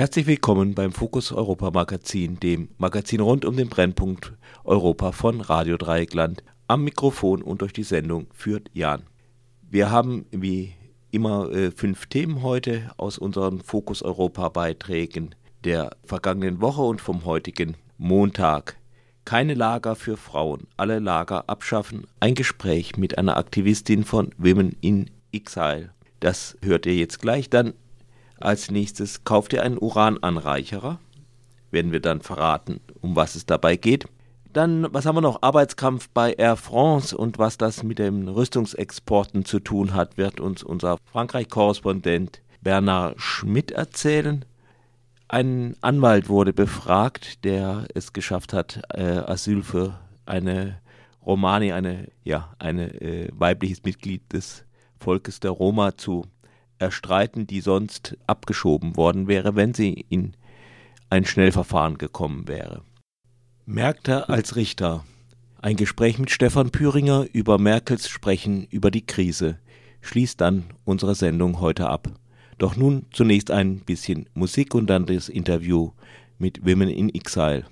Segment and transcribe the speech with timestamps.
[0.00, 4.32] Herzlich willkommen beim Fokus Europa Magazin, dem Magazin rund um den Brennpunkt
[4.64, 6.42] Europa von Radio Dreieckland.
[6.68, 9.02] Am Mikrofon und durch die Sendung führt Jan.
[9.60, 10.72] Wir haben wie
[11.10, 17.26] immer äh, fünf Themen heute aus unseren Fokus Europa Beiträgen der vergangenen Woche und vom
[17.26, 18.78] heutigen Montag.
[19.26, 22.06] Keine Lager für Frauen, alle Lager abschaffen.
[22.20, 25.90] Ein Gespräch mit einer Aktivistin von Women in Exile.
[26.20, 27.50] Das hört ihr jetzt gleich.
[27.50, 27.74] Dann
[28.40, 30.98] als nächstes kauft ihr einen Urananreicherer.
[31.70, 34.06] Werden wir dann verraten, um was es dabei geht.
[34.52, 35.42] Dann, was haben wir noch?
[35.42, 40.64] Arbeitskampf bei Air France und was das mit den Rüstungsexporten zu tun hat, wird uns
[40.64, 44.44] unser Frankreich-Korrespondent Bernard Schmidt erzählen.
[45.28, 50.80] Ein Anwalt wurde befragt, der es geschafft hat, äh, Asyl für eine
[51.24, 54.64] Romani, eine, ja, eine äh, weibliches Mitglied des
[54.98, 56.26] Volkes der Roma zu
[56.80, 60.34] erstreiten, die sonst abgeschoben worden wäre, wenn sie in
[61.08, 62.82] ein Schnellverfahren gekommen wäre.
[63.66, 65.04] Märkte als Richter.
[65.60, 69.58] Ein Gespräch mit Stefan Püringer über Merkels Sprechen über die Krise
[70.00, 72.08] schließt dann unsere Sendung heute ab.
[72.58, 75.92] Doch nun zunächst ein bisschen Musik und dann das Interview
[76.38, 77.64] mit Women in Exile.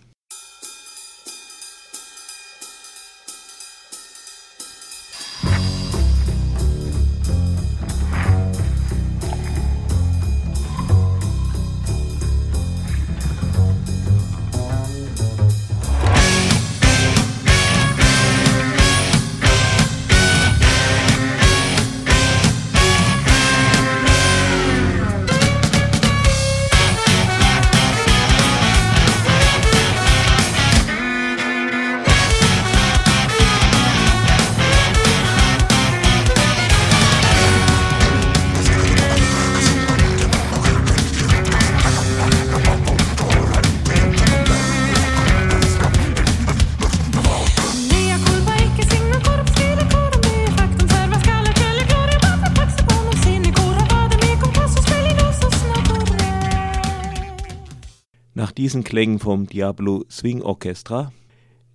[58.68, 61.10] Diesen Klängen vom Diablo Swing Orchestra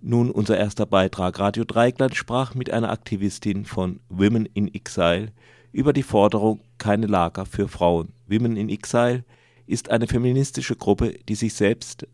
[0.00, 1.40] nun unser erster Beitrag.
[1.40, 5.32] Radio Dreigland sprach mit einer Aktivistin von Women in Exile
[5.72, 8.12] über die Forderung keine Lager für Frauen.
[8.28, 9.24] Women in Exile
[9.66, 12.06] ist eine feministische Gruppe, die sich selbst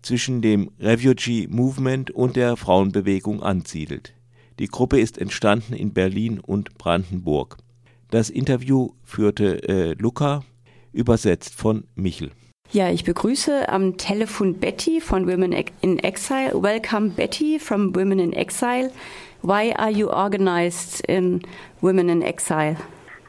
[0.00, 4.14] zwischen dem Refugee Movement und der Frauenbewegung ansiedelt.
[4.60, 7.56] Die Gruppe ist entstanden in Berlin und Brandenburg.
[8.12, 10.44] Das Interview führte äh, Luca,
[10.92, 12.30] übersetzt von Michel.
[12.72, 16.52] Ja, ich begrüße am Telefon Betty von Women in Exile.
[16.54, 18.92] Welcome Betty from Women in Exile.
[19.42, 21.42] Why are you organized in
[21.80, 22.76] Women in Exile?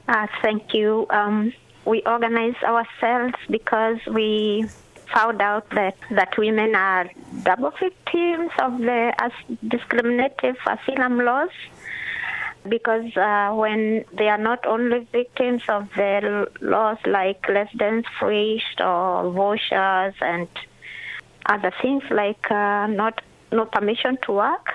[0.08, 1.08] Uh, thank you.
[1.10, 1.54] Um,
[1.86, 4.70] we organize ourselves because we
[5.12, 7.10] found out that, that women are
[7.42, 9.12] double victims of the
[9.68, 11.50] discriminative asylum laws.
[12.68, 19.32] Because uh, when they are not only victims of the laws like residence free or
[19.32, 20.48] vouchers and
[21.48, 24.74] other things like uh, not no permission to work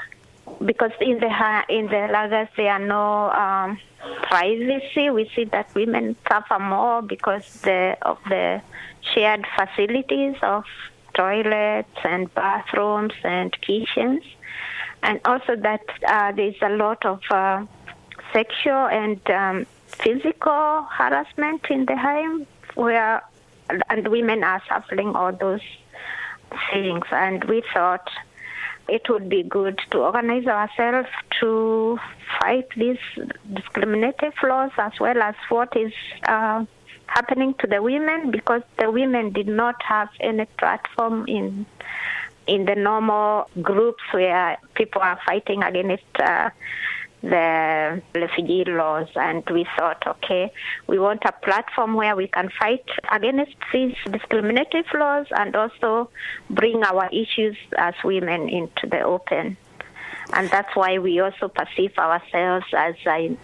[0.65, 3.79] because in the in the lagers there are no um,
[4.23, 5.11] privacy.
[5.11, 8.61] We see that women suffer more because the, of the
[9.15, 10.65] shared facilities of
[11.15, 14.23] toilets and bathrooms and kitchens
[15.03, 17.65] and also that uh, there's a lot of uh,
[18.33, 23.23] sexual and um, physical harassment in the home where
[23.91, 25.61] and women are suffering all those
[26.73, 27.05] things.
[27.11, 28.09] And we thought
[28.89, 31.09] it would be good to organize ourselves
[31.41, 31.99] to
[32.41, 32.99] fight these
[33.53, 35.93] discriminative laws as well as what is
[36.25, 36.65] uh,
[37.07, 41.67] happening to the women because the women did not have any platform in
[42.47, 46.49] in the normal groups where people are fighting against uh,
[47.23, 50.53] the refugee laws and we thought okay
[50.87, 56.11] we want a platform where we can fight against these discriminative laws and also
[56.51, 59.57] bring our issues as women into the open.
[60.33, 63.37] And that's why we also perceive ourselves as a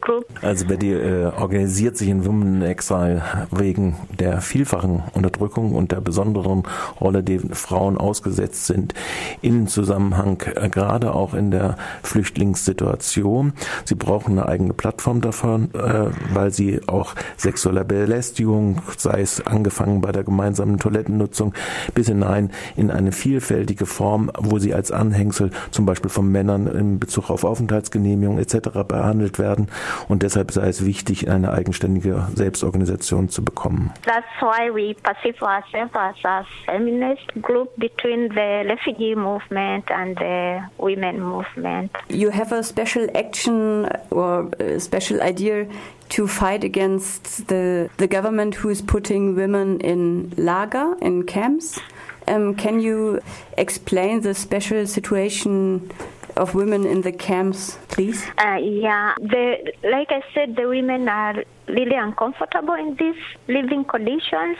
[0.00, 0.26] group.
[0.42, 6.00] Also Betty äh, organisiert sich in Women in Exile wegen der vielfachen Unterdrückung und der
[6.00, 6.64] besonderen
[7.00, 8.94] Rolle, die Frauen ausgesetzt sind
[9.42, 13.52] in Zusammenhang äh, gerade auch in der Flüchtlingssituation.
[13.84, 20.00] Sie brauchen eine eigene Plattform davon, äh, weil sie auch sexuelle Belästigung, sei es angefangen
[20.00, 21.54] bei der gemeinsamen Toilettennutzung
[21.94, 26.98] bis hinein in eine vielfältige Form, wo sie als Anhängsel zum Beispiel von Männern in
[26.98, 28.84] Bezug auf Aufenthaltsgenehmigung etc.
[28.86, 29.68] behandelt werden
[30.08, 33.92] und deshalb sei es wichtig, eine eigenständige Selbstorganisation zu bekommen.
[34.04, 40.60] That's why we perceive ourselves as a feminist group between the refugee movement and the
[40.78, 41.90] women movement.
[42.08, 45.66] You have a special action or a special idea
[46.10, 51.78] to fight against the the government who is putting women in lager in camps.
[52.26, 53.20] Um, can you
[53.56, 55.90] explain the special situation
[56.38, 58.26] of women in the camps, please?
[58.38, 64.56] Uh, yeah, the, like I said, the women are really uncomfortable in these living conditions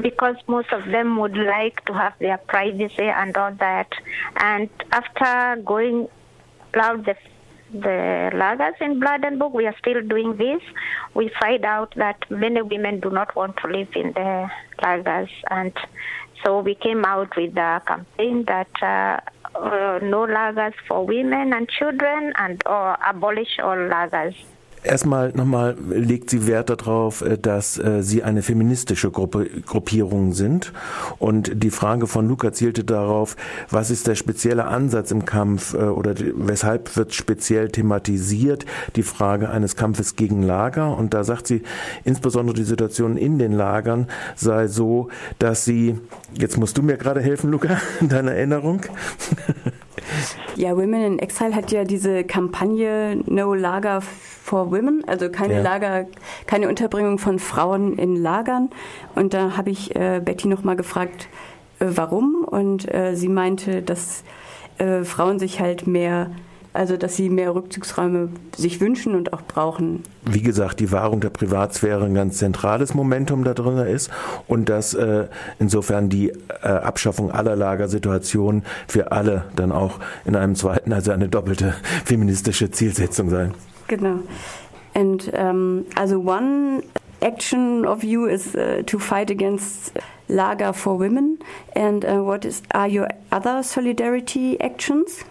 [0.00, 3.88] because most of them would like to have their privacy and all that.
[4.36, 6.08] And after going
[6.74, 7.16] out the
[7.72, 10.60] the lagers in Bladenburg, we are still doing this.
[11.14, 14.50] We find out that many women do not want to live in the
[14.82, 15.72] lagers, and
[16.44, 19.20] so we came out with a campaign that uh,
[19.54, 24.34] uh, no lagers for women and children and or abolish all lagers.
[24.82, 30.72] Erstmal nochmal legt sie Wert darauf, äh, dass äh, sie eine feministische Gruppe, Gruppierung sind.
[31.18, 33.36] Und die Frage von Luca zielte darauf,
[33.68, 38.64] was ist der spezielle Ansatz im Kampf äh, oder weshalb wird speziell thematisiert
[38.96, 40.96] die Frage eines Kampfes gegen Lager.
[40.96, 41.62] Und da sagt sie,
[42.04, 45.98] insbesondere die Situation in den Lagern sei so, dass sie,
[46.32, 48.80] jetzt musst du mir gerade helfen, Luca, in deiner Erinnerung.
[50.56, 55.62] Ja, Women in Exile hat ja diese Kampagne No Lager for Women, also keine ja.
[55.62, 56.06] Lager,
[56.46, 58.70] keine Unterbringung von Frauen in Lagern.
[59.14, 61.28] Und da habe ich äh, Betty nochmal gefragt,
[61.78, 62.44] äh, warum.
[62.44, 64.24] Und äh, sie meinte, dass
[64.78, 66.30] äh, Frauen sich halt mehr
[66.72, 70.02] also dass sie mehr Rückzugsräume sich wünschen und auch brauchen.
[70.24, 74.10] Wie gesagt, die Wahrung der Privatsphäre ein ganz zentrales Momentum da drin ist
[74.46, 75.26] und dass äh,
[75.58, 81.28] insofern die äh, Abschaffung aller Lagersituationen für alle dann auch in einem zweiten, also eine
[81.28, 81.74] doppelte
[82.04, 83.54] feministische Zielsetzung sein.
[83.88, 84.20] Genau.
[84.94, 86.82] And um, also one
[87.20, 89.92] action of you is uh, to fight against
[90.28, 91.38] Lager for women.
[91.74, 95.24] And uh, what is are your other solidarity actions?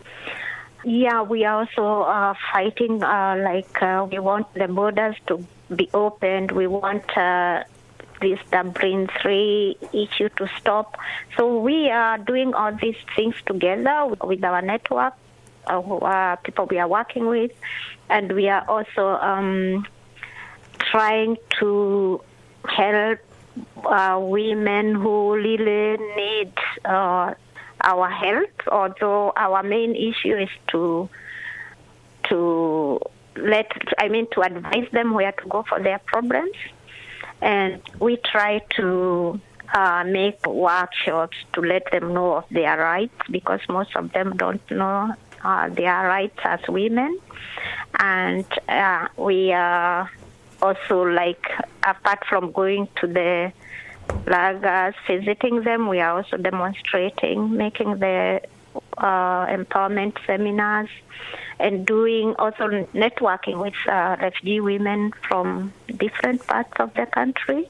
[0.84, 3.04] Yeah, we are also uh, fighting.
[3.04, 5.46] Uh, like uh, we want the borders to
[5.76, 6.52] be opened.
[6.52, 7.64] We want uh,
[8.22, 10.98] this Dublin three issue to stop.
[11.38, 15.14] So we are doing all these things together with our network,
[15.68, 17.52] uh, people we are working with,
[18.10, 19.86] and we are also um,
[20.80, 22.22] trying to
[22.68, 23.20] help
[23.84, 26.54] uh, women who really need
[27.82, 31.10] our health, although our main issue is to
[32.30, 33.00] to
[33.36, 36.56] let I mean to advise them where to go for their problems,
[37.42, 39.40] and we try to
[39.74, 44.70] uh, make workshops to let them know of their rights because most of them don't
[44.72, 47.18] know uh, their rights as women,
[48.00, 50.10] and uh, we are
[50.62, 51.46] also like
[51.84, 53.52] apart from going to the
[54.26, 55.88] lagers, visiting them.
[55.88, 58.42] We are also demonstrating, making the
[58.98, 60.90] uh, empowerment seminars,
[61.60, 67.68] and doing also networking with uh, refugee women from different parts of the country,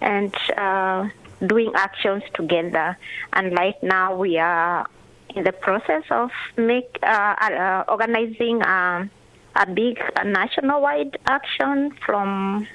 [0.00, 1.08] and uh,
[1.46, 2.96] doing actions together.
[3.32, 4.86] And right now, we are
[5.34, 9.08] in the process of make uh, uh, organizing a,
[9.56, 12.66] a big national-wide action from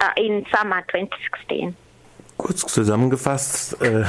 [0.00, 1.76] uh, in summer 2016.
[2.42, 4.02] Kurz zusammengefasst äh,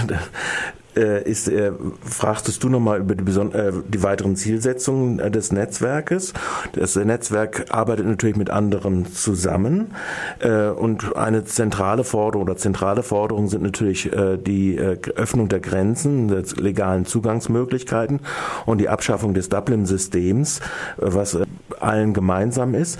[0.95, 1.71] äh, ist, äh,
[2.03, 6.33] fragtest du nochmal über die, äh, die weiteren Zielsetzungen äh, des Netzwerkes.
[6.73, 9.91] Das Netzwerk arbeitet natürlich mit anderen zusammen
[10.39, 15.59] äh, und eine zentrale Forderung oder zentrale Forderungen sind natürlich äh, die äh, Öffnung der
[15.59, 18.21] Grenzen, der legalen Zugangsmöglichkeiten
[18.65, 20.59] und die Abschaffung des Dublin-Systems,
[20.97, 21.45] was äh,
[21.79, 22.99] allen gemeinsam ist.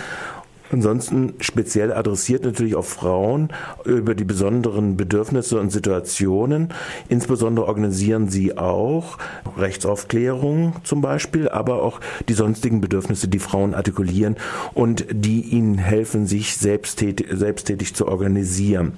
[0.74, 3.50] Ansonsten speziell adressiert natürlich auf Frauen
[3.86, 6.70] über die besonderen Bedürfnisse und Situationen.
[7.10, 9.20] Insbesondere organisieren sie auch
[9.56, 14.36] Rechtsaufklärung zum Beispiel, aber auch die sonstigen Bedürfnisse, die Frauen artikulieren
[14.74, 18.94] und die ihnen helfen, sich selbsttätig, selbsttätig zu organisieren.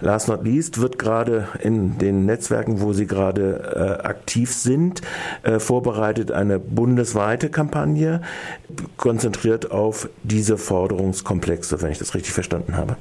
[0.00, 5.02] Last not least wird gerade in den Netzwerken, wo sie gerade äh, aktiv sind,
[5.42, 8.20] äh, vorbereitet eine bundesweite Kampagne,
[8.96, 10.56] konzentriert auf diese
[11.16, 12.96] Forderungskomplexe, wenn ich das richtig verstanden habe.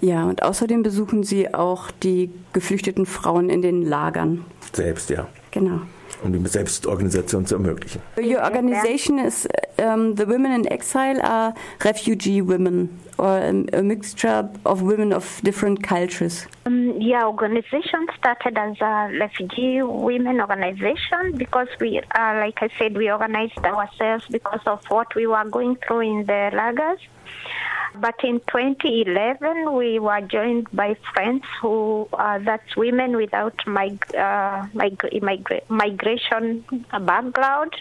[0.00, 4.44] Ja, und außerdem besuchen Sie auch die geflüchteten Frauen in den Lagern.
[4.72, 5.28] Selbst, ja.
[5.50, 5.80] Genau.
[6.22, 8.00] Um die Selbstorganisation zu ermöglichen.
[8.18, 9.48] Your organization is
[9.78, 12.90] um, the women in exile are refugee women
[13.20, 13.36] or
[13.80, 16.46] a mixture of women of different cultures.
[16.66, 22.96] Um, yeah, organization started as a refugee women organization because we, uh, like I said,
[22.96, 27.00] we organized ourselves because of what we were going through in the lagers.
[27.96, 34.64] But in 2011, we were joined by friends who, uh, that's women without mig- uh,
[34.74, 36.64] mig- migra- migration
[37.00, 37.72] background,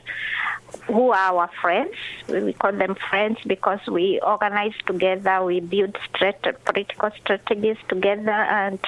[0.90, 1.94] who are our friends.
[2.28, 8.80] We call them friends because we organize together, we build strat- political strategies together, and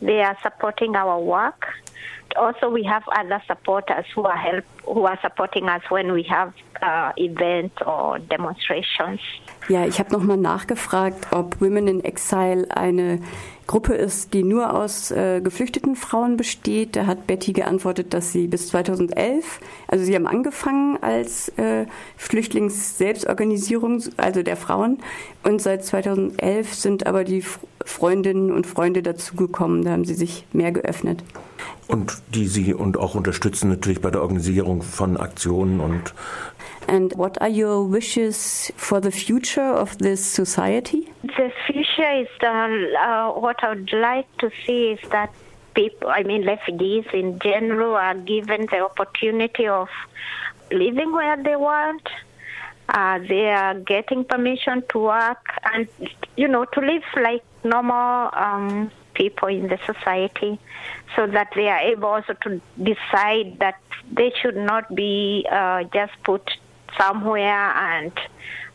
[0.00, 1.66] they are supporting our work.
[2.36, 6.52] Also, we have other supporters who are help who are supporting us when we have
[6.82, 9.20] uh, events or demonstrations.
[9.68, 13.20] Ja, ich habe nochmal nachgefragt, ob Women in Exile eine
[13.66, 16.96] Gruppe ist, die nur aus äh, geflüchteten Frauen besteht.
[16.96, 21.86] Da hat Betty geantwortet, dass sie bis 2011, also sie haben angefangen als äh,
[22.18, 24.98] Flüchtlings-Selbstorganisierung, also der Frauen,
[25.44, 27.42] und seit 2011 sind aber die
[27.84, 29.82] Freundinnen und Freunde dazugekommen.
[29.82, 31.24] Da haben sie sich mehr geöffnet.
[31.86, 36.14] Und die sie und auch unterstützen natürlich bei der Organisierung von Aktionen und
[36.86, 41.12] And what are your wishes for the future of this society?
[41.22, 45.32] The future is uh, uh, what I would like to see is that
[45.74, 49.88] people, I mean, refugees in general, are given the opportunity of
[50.70, 52.06] living where they want.
[52.88, 55.88] Uh, they are getting permission to work and,
[56.36, 60.58] you know, to live like normal um, people in the society
[61.16, 63.80] so that they are able also to decide that
[64.12, 66.50] they should not be uh, just put
[66.98, 68.12] somewhere and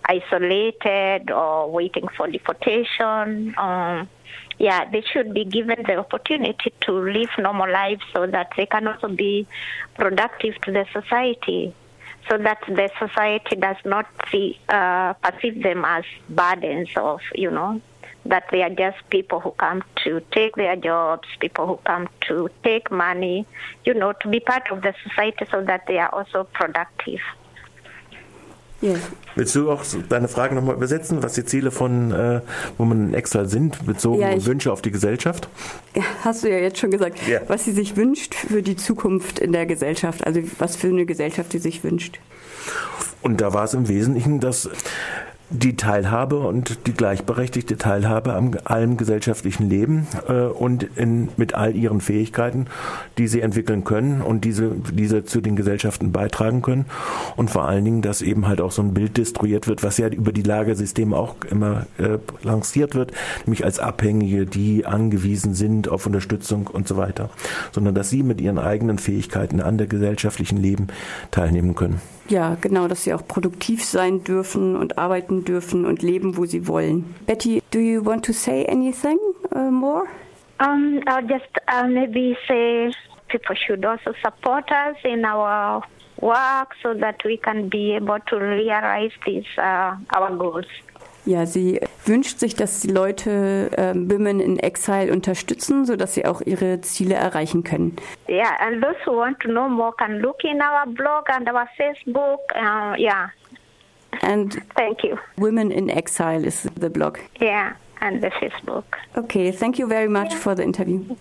[0.06, 3.54] isolated or waiting for deportation.
[3.58, 4.10] Um,
[4.58, 8.88] yeah, they should be given the opportunity to live normal lives so that they can
[8.88, 9.48] also be
[9.96, 11.74] productive to the society.
[12.30, 17.82] So that the society does not see, uh, perceive them as burdens of, you know,
[18.26, 22.50] that they are just people who come to take their jobs, people who come to
[22.64, 23.48] take money,
[23.86, 27.22] you know, to be part of the society so that they are also productive.
[28.82, 29.00] Yes.
[29.36, 32.42] Willst du auch deine Frage nochmal übersetzen, was die Ziele von äh,
[32.78, 35.50] Women in Exile sind, bezogen ja, Wünsche auf die Gesellschaft?
[36.24, 37.42] Hast du ja jetzt schon gesagt, ja.
[37.48, 41.52] was sie sich wünscht für die Zukunft in der Gesellschaft, also was für eine Gesellschaft
[41.52, 42.20] sie sich wünscht.
[43.22, 44.70] Und da war es im Wesentlichen, dass
[45.50, 51.76] die Teilhabe und die gleichberechtigte Teilhabe am allem gesellschaftlichen Leben äh, und in, mit all
[51.76, 52.68] ihren Fähigkeiten,
[53.18, 56.86] die sie entwickeln können und diese, diese zu den Gesellschaften beitragen können
[57.36, 60.08] und vor allen Dingen, dass eben halt auch so ein Bild destruiert wird, was ja
[60.08, 63.12] über die Lagersysteme auch immer äh, lanciert wird,
[63.46, 67.30] nämlich als Abhängige, die angewiesen sind auf Unterstützung und so weiter,
[67.72, 70.88] sondern dass sie mit ihren eigenen Fähigkeiten an der gesellschaftlichen Leben
[71.32, 72.02] teilnehmen können.
[72.30, 76.68] Ja, genau, dass sie auch produktiv sein dürfen und arbeiten dürfen und leben, wo sie
[76.68, 77.16] wollen.
[77.26, 79.18] Betty, do you want to say anything
[79.52, 80.04] uh, more?
[80.60, 82.92] Um, I'll just uh, maybe say
[83.30, 85.82] people should also support us in our
[86.22, 90.66] work so that we can be able to realize these uh, our goals.
[91.26, 96.42] Ja, sie wünscht sich, dass die Leute äh, Women in Exile unterstützen, sodass sie auch
[96.42, 97.96] ihre Ziele erreichen können.
[98.28, 101.68] Yeah, and those who want to know more can look in our blog and our
[101.78, 102.40] Facebook.
[102.56, 103.30] Uh, yeah.
[104.22, 105.18] And thank you.
[105.38, 107.20] Women in Exile is the blog.
[107.40, 108.86] Yeah, and the Facebook.
[109.16, 110.40] Okay, thank you very much yeah.
[110.40, 111.16] for the interview.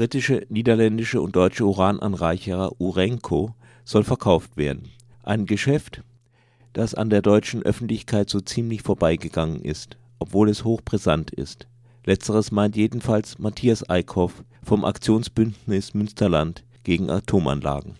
[0.00, 3.54] Britische, niederländische und deutsche Urananreicherer Urenco
[3.84, 4.88] soll verkauft werden.
[5.22, 6.00] Ein Geschäft,
[6.72, 11.66] das an der deutschen Öffentlichkeit so ziemlich vorbeigegangen ist, obwohl es hochbrisant ist.
[12.06, 17.96] Letzteres meint jedenfalls Matthias Eickhoff vom Aktionsbündnis Münsterland gegen Atomanlagen.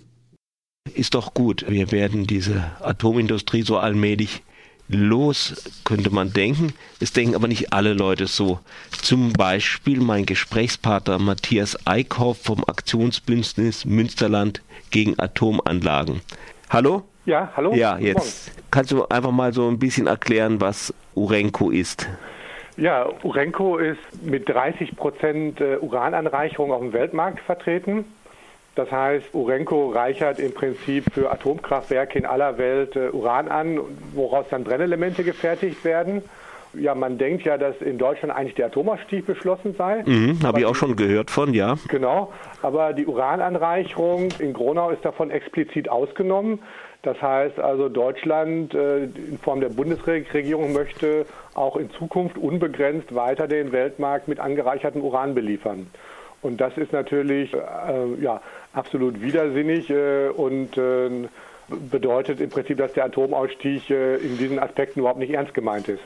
[0.95, 1.67] Ist doch gut.
[1.69, 4.43] Wir werden diese Atomindustrie so allmählich
[4.91, 6.73] los, könnte man denken.
[7.01, 8.59] Es denken aber nicht alle Leute so.
[8.91, 16.21] Zum Beispiel mein Gesprächspartner Matthias Eickhoff vom Aktionsbündnis Münsterland gegen Atomanlagen.
[16.69, 17.05] Hallo?
[17.27, 17.73] Ja, hallo?
[17.75, 22.09] Ja, jetzt kannst du einfach mal so ein bisschen erklären, was Urenco ist.
[22.77, 28.05] Ja, Urenco ist mit 30 Prozent äh, Urananreicherung auf dem Weltmarkt vertreten.
[28.75, 33.81] Das heißt, Urenco reichert im Prinzip für Atomkraftwerke in aller Welt äh, Uran an,
[34.15, 36.23] woraus dann Brennelemente gefertigt werden.
[36.73, 40.05] Ja, man denkt ja, dass in Deutschland eigentlich der Atomausstieg beschlossen sei.
[40.07, 41.75] Mhm, Habe ich auch schon gehört von, ja.
[41.89, 46.61] Genau, aber die Urananreicherung in Gronau ist davon explizit ausgenommen.
[47.03, 53.49] Das heißt also, Deutschland äh, in Form der Bundesregierung möchte auch in Zukunft unbegrenzt weiter
[53.49, 55.89] den Weltmarkt mit angereichertem Uran beliefern.
[56.43, 57.59] Und das ist natürlich äh,
[58.21, 58.41] ja,
[58.73, 61.29] absolut widersinnig äh, und äh,
[61.91, 66.03] bedeutet im Prinzip, dass der Atomausstieg äh, in diesen Aspekten überhaupt nicht ernst gemeint ist.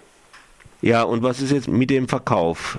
[0.82, 2.78] Ja, und was ist jetzt mit dem Verkauf?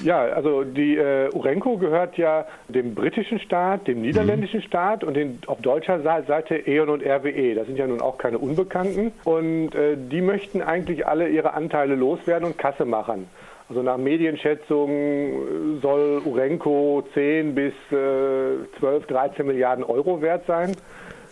[0.00, 4.64] Ja, also die äh, Urenco gehört ja dem britischen Staat, dem niederländischen mhm.
[4.64, 7.54] Staat und den, auf deutscher Seite E.ON und RWE.
[7.54, 9.12] Das sind ja nun auch keine Unbekannten.
[9.24, 13.28] Und äh, die möchten eigentlich alle ihre Anteile loswerden und Kasse machen.
[13.68, 20.76] Also nach Medienschätzungen soll Urenco 10 bis äh, 12, 13 Milliarden Euro wert sein.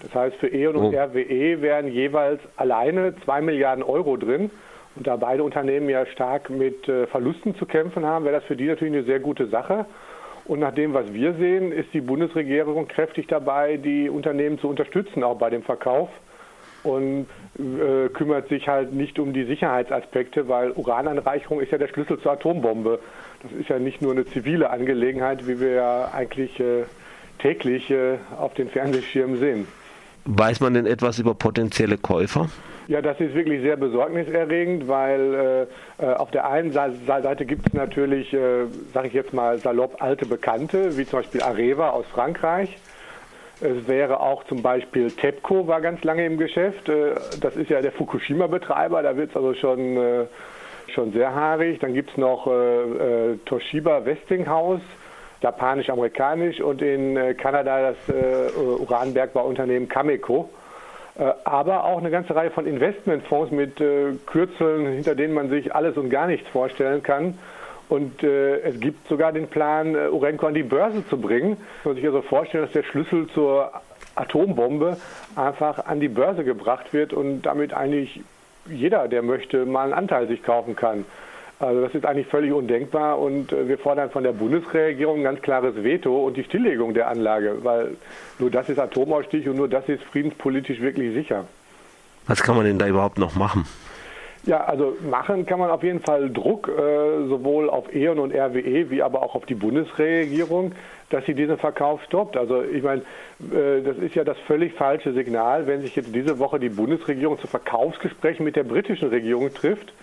[0.02, 0.98] Das heißt, für E.ON und oh.
[0.98, 4.50] RWE wären jeweils alleine 2 Milliarden Euro drin.
[4.96, 8.56] Und da beide Unternehmen ja stark mit äh, Verlusten zu kämpfen haben, wäre das für
[8.56, 9.86] die natürlich eine sehr gute Sache.
[10.44, 15.24] Und nach dem, was wir sehen, ist die Bundesregierung kräftig dabei, die Unternehmen zu unterstützen,
[15.24, 16.10] auch bei dem Verkauf.
[16.84, 17.26] Und
[17.58, 22.32] äh, kümmert sich halt nicht um die Sicherheitsaspekte, weil Urananreicherung ist ja der Schlüssel zur
[22.32, 23.00] Atombombe.
[23.42, 26.84] Das ist ja nicht nur eine zivile Angelegenheit, wie wir ja eigentlich äh,
[27.38, 29.66] täglich äh, auf den Fernsehschirmen sehen.
[30.26, 32.48] Weiß man denn etwas über potenzielle Käufer?
[32.88, 35.66] Ja, das ist wirklich sehr besorgniserregend, weil
[36.00, 40.02] äh, äh auf der einen Seite gibt es natürlich, äh, sage ich jetzt mal salopp,
[40.02, 42.76] alte Bekannte, wie zum Beispiel Areva aus Frankreich.
[43.60, 46.88] Es wäre auch zum Beispiel TEPCO war ganz lange im Geschäft.
[46.88, 50.26] Äh, das ist ja der Fukushima-Betreiber, da wird es also schon, äh,
[50.88, 51.78] schon sehr haarig.
[51.78, 54.82] Dann gibt es noch äh, Toshiba Westinghouse,
[55.40, 60.48] japanisch-amerikanisch und in Kanada das Uranbergbauunternehmen Cameco.
[61.44, 63.76] Aber auch eine ganze Reihe von Investmentfonds mit
[64.24, 67.38] Kürzeln, hinter denen man sich alles und gar nichts vorstellen kann.
[67.88, 71.56] Und äh, es gibt sogar den Plan, äh, Urenco an die Börse zu bringen.
[71.84, 73.72] Man muss sich also vorstellen, dass der Schlüssel zur
[74.14, 74.96] Atombombe
[75.36, 78.20] einfach an die Börse gebracht wird und damit eigentlich
[78.66, 81.04] jeder, der möchte, mal einen Anteil sich kaufen kann.
[81.58, 85.42] Also das ist eigentlich völlig undenkbar und äh, wir fordern von der Bundesregierung ein ganz
[85.42, 87.96] klares Veto und die Stilllegung der Anlage, weil
[88.38, 91.44] nur das ist Atomausstieg und nur das ist friedenspolitisch wirklich sicher.
[92.26, 93.66] Was kann man denn da überhaupt noch machen?
[94.46, 98.90] Ja, also machen kann man auf jeden Fall Druck, äh, sowohl auf E.ON und RWE,
[98.90, 100.72] wie aber auch auf die Bundesregierung,
[101.08, 102.36] dass sie diesen Verkauf stoppt.
[102.36, 103.02] Also ich meine,
[103.40, 107.38] äh, das ist ja das völlig falsche Signal, wenn sich jetzt diese Woche die Bundesregierung
[107.38, 109.94] zu Verkaufsgesprächen mit der britischen Regierung trifft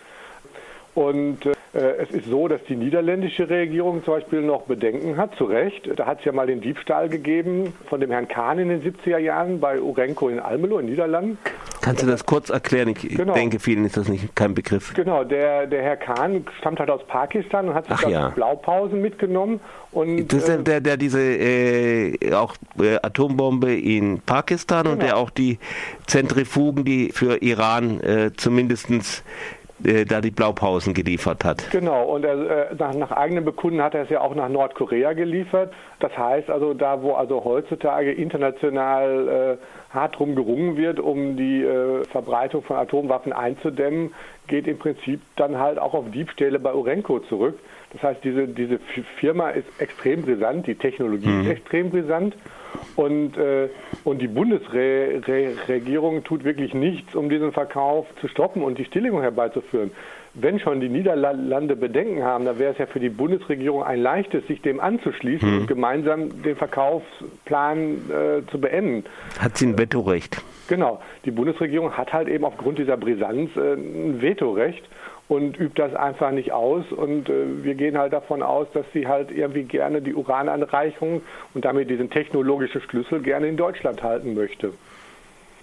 [0.96, 5.46] und äh, es ist so, dass die niederländische Regierung zum Beispiel noch Bedenken hat, zu
[5.46, 5.90] Recht.
[5.96, 9.18] Da hat es ja mal den Diebstahl gegeben von dem Herrn Kahn in den 70er
[9.18, 11.38] Jahren bei Urenco in Almelo in Niederlanden.
[11.82, 12.90] Kannst du das kurz erklären?
[12.90, 13.34] Ich genau.
[13.34, 14.94] denke, vielen ist das nicht kein Begriff.
[14.94, 18.30] Genau, der, der Herr Kahn stammt halt aus Pakistan und hat sich ja.
[18.30, 19.60] Blaupausen mitgenommen.
[19.92, 24.94] Und, das ist äh, der, der diese äh, auch äh, Atombombe in Pakistan genau.
[24.94, 25.58] und der auch die
[26.06, 29.24] Zentrifugen, die für Iran äh, zumindestens
[29.84, 31.70] äh, da die Blaupausen geliefert hat.
[31.72, 35.13] Genau, und er, äh, nach, nach eigenem Bekunden hat er es ja auch nach Nordkorea
[35.13, 35.74] geliefert.
[36.00, 41.63] Das heißt also, da wo also heutzutage international äh, hart drum gerungen wird, um die
[41.63, 44.13] äh, Verbreitung von Atomwaffen einzudämmen,
[44.48, 47.58] geht im Prinzip dann halt auch auf Diebstähle bei Urenco zurück.
[47.94, 48.80] Das heißt, diese, diese
[49.20, 51.41] Firma ist extrem brisant, die Technologie mhm.
[51.41, 52.36] ist extrem brisant
[52.96, 53.70] und, äh,
[54.04, 59.92] und die Bundesregierung tut wirklich nichts, um diesen Verkauf zu stoppen und die Stilllegung herbeizuführen.
[60.34, 64.48] Wenn schon die Niederlande Bedenken haben, dann wäre es ja für die Bundesregierung ein leichtes,
[64.48, 65.60] sich dem anzuschließen mhm.
[65.62, 67.80] und gemeinsam den Verkaufsplan
[68.10, 69.04] äh, zu beenden.
[69.40, 70.42] Hat sie ein Vetorecht?
[70.70, 71.02] Genau.
[71.26, 74.84] Die Bundesregierung hat halt eben aufgrund dieser Brisanz äh, ein Vetorecht
[75.32, 76.91] und übt das einfach nicht aus.
[76.91, 81.22] Und äh, wir gehen halt davon aus, dass sie halt irgendwie gerne die Urananreichung
[81.54, 84.74] und damit diesen technologischen Schlüssel gerne in Deutschland halten möchte.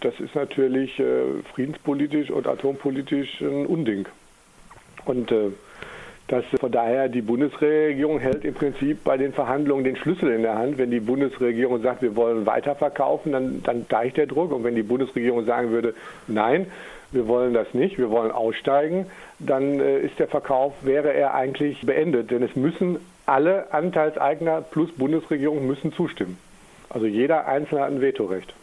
[0.00, 4.06] Das ist natürlich äh, friedenspolitisch und atompolitisch ein Unding.
[5.04, 5.50] Und äh,
[6.28, 10.56] dass von daher die Bundesregierung hält im Prinzip bei den Verhandlungen den Schlüssel in der
[10.56, 10.78] Hand.
[10.78, 14.50] Wenn die Bundesregierung sagt, wir wollen weiterverkaufen, dann, dann deicht der Druck.
[14.52, 15.94] Und wenn die Bundesregierung sagen würde,
[16.26, 16.68] nein,
[17.10, 19.06] wir wollen das nicht, wir wollen aussteigen,
[19.38, 22.30] dann äh, ist der Verkauf, wäre er eigentlich beendet.
[22.30, 26.38] Denn es müssen alle Anteilseigner plus Bundesregierung müssen zustimmen.
[26.90, 28.54] Also jeder Einzelne hat ein Vetorecht.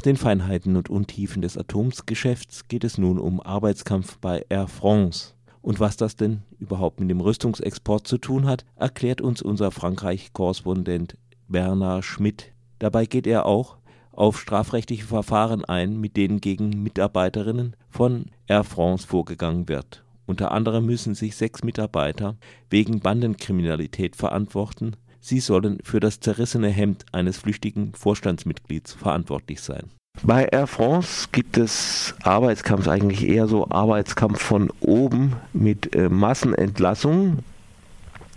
[0.00, 5.34] Nach den Feinheiten und Untiefen des Atomsgeschäfts geht es nun um Arbeitskampf bei Air France.
[5.60, 11.18] Und was das denn überhaupt mit dem Rüstungsexport zu tun hat, erklärt uns unser Frankreich-Korrespondent
[11.48, 12.54] Bernard Schmidt.
[12.78, 13.76] Dabei geht er auch
[14.10, 20.02] auf strafrechtliche Verfahren ein, mit denen gegen Mitarbeiterinnen von Air France vorgegangen wird.
[20.24, 22.38] Unter anderem müssen sich sechs Mitarbeiter
[22.70, 29.90] wegen Bandenkriminalität verantworten, Sie sollen für das zerrissene Hemd eines flüchtigen Vorstandsmitglieds verantwortlich sein.
[30.22, 37.44] Bei Air France gibt es Arbeitskampf, eigentlich eher so Arbeitskampf von oben mit äh, Massenentlassungen.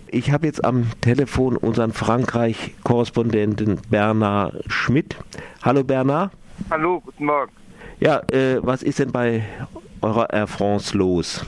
[0.08, 5.16] Ich habe jetzt am Telefon unseren Frankreich-Korrespondenten Bernard Schmidt.
[5.62, 6.30] Hallo Bernard.
[6.70, 7.52] Hallo, guten Morgen.
[7.98, 9.42] Ja, äh, was ist denn bei
[10.00, 11.44] eurer Air France los?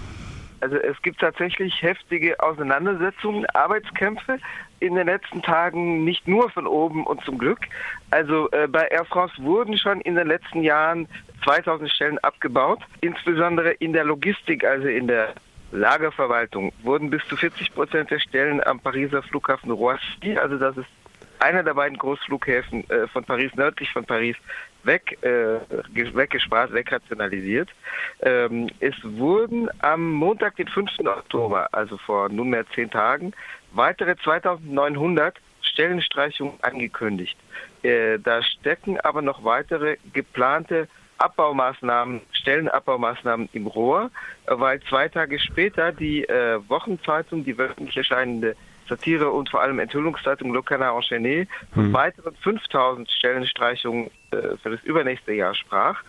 [0.60, 4.38] Also es gibt tatsächlich heftige Auseinandersetzungen, Arbeitskämpfe
[4.80, 7.60] in den letzten Tagen nicht nur von oben und zum Glück.
[8.10, 11.08] Also äh, bei Air France wurden schon in den letzten Jahren
[11.44, 15.34] 2000 Stellen abgebaut, insbesondere in der Logistik, also in der
[15.72, 20.86] Lagerverwaltung, wurden bis zu 40 Prozent der Stellen am Pariser Flughafen Roissy, also das ist
[21.38, 24.36] einer der beiden Großflughäfen äh, von Paris, nördlich von Paris,
[24.84, 25.58] weg, äh,
[26.14, 27.68] weggespart, wegrationalisiert.
[28.20, 30.90] Ähm, es wurden am Montag, den 5.
[31.04, 33.32] Oktober, also vor nunmehr zehn Tagen,
[33.76, 37.36] weitere 2900 Stellenstreichungen angekündigt.
[37.82, 44.10] Äh, da stecken aber noch weitere geplante Abbaumaßnahmen, Stellenabbaumaßnahmen im Rohr,
[44.46, 48.54] weil zwei Tage später die äh, Wochenzeitung, die wöchentlich erscheinende
[48.88, 51.92] Satire und vor allem Enthüllungszeitung Le Canard Enchaîné von mhm.
[51.92, 56.02] weiteren 5000 Stellenstreichungen äh, für das übernächste Jahr sprach.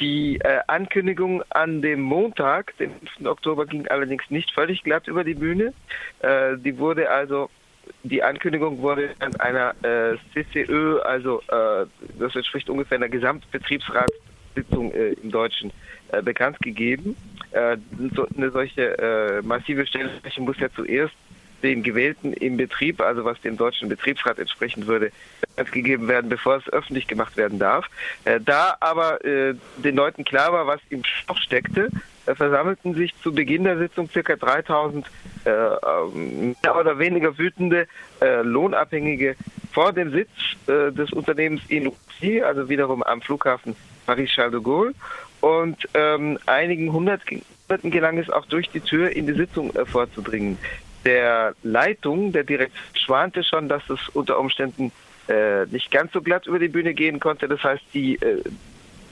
[0.00, 3.26] Die äh, Ankündigung an dem Montag, den 5.
[3.26, 5.72] Oktober, ging allerdings nicht völlig glatt über die Bühne.
[6.20, 7.48] Äh, die wurde also,
[8.02, 11.86] die Ankündigung wurde an einer äh, CCÖ, also äh,
[12.18, 15.72] das entspricht ungefähr einer Gesamtbetriebsratssitzung äh, im Deutschen,
[16.10, 17.16] äh, bekannt gegeben.
[17.52, 17.76] Äh,
[18.16, 21.14] so, eine solche massive Stellenstreichung muss ja zuerst
[21.64, 25.10] den Gewählten im Betrieb, also was dem deutschen Betriebsrat entsprechen würde,
[25.72, 27.86] gegeben werden, bevor es öffentlich gemacht werden darf.
[28.24, 31.88] Äh, da aber äh, den Leuten klar war, was im Stoff steckte,
[32.26, 34.36] äh, versammelten sich zu Beginn der Sitzung ca.
[34.36, 35.06] 3000
[35.44, 37.86] äh, ähm, mehr oder weniger wütende
[38.20, 39.36] äh, Lohnabhängige
[39.72, 40.30] vor dem Sitz
[40.66, 43.74] äh, des Unternehmens in Luxy, also wiederum am Flughafen
[44.06, 44.94] Paris-Charles de Gaulle.
[45.40, 47.42] Und ähm, einigen Hunderten
[47.84, 50.58] gelang es auch durch die Tür in die Sitzung vorzudringen
[51.04, 54.92] der Leitung, der direkt schwante schon, dass es unter Umständen
[55.28, 57.48] äh, nicht ganz so glatt über die Bühne gehen konnte.
[57.48, 58.42] Das heißt, die äh,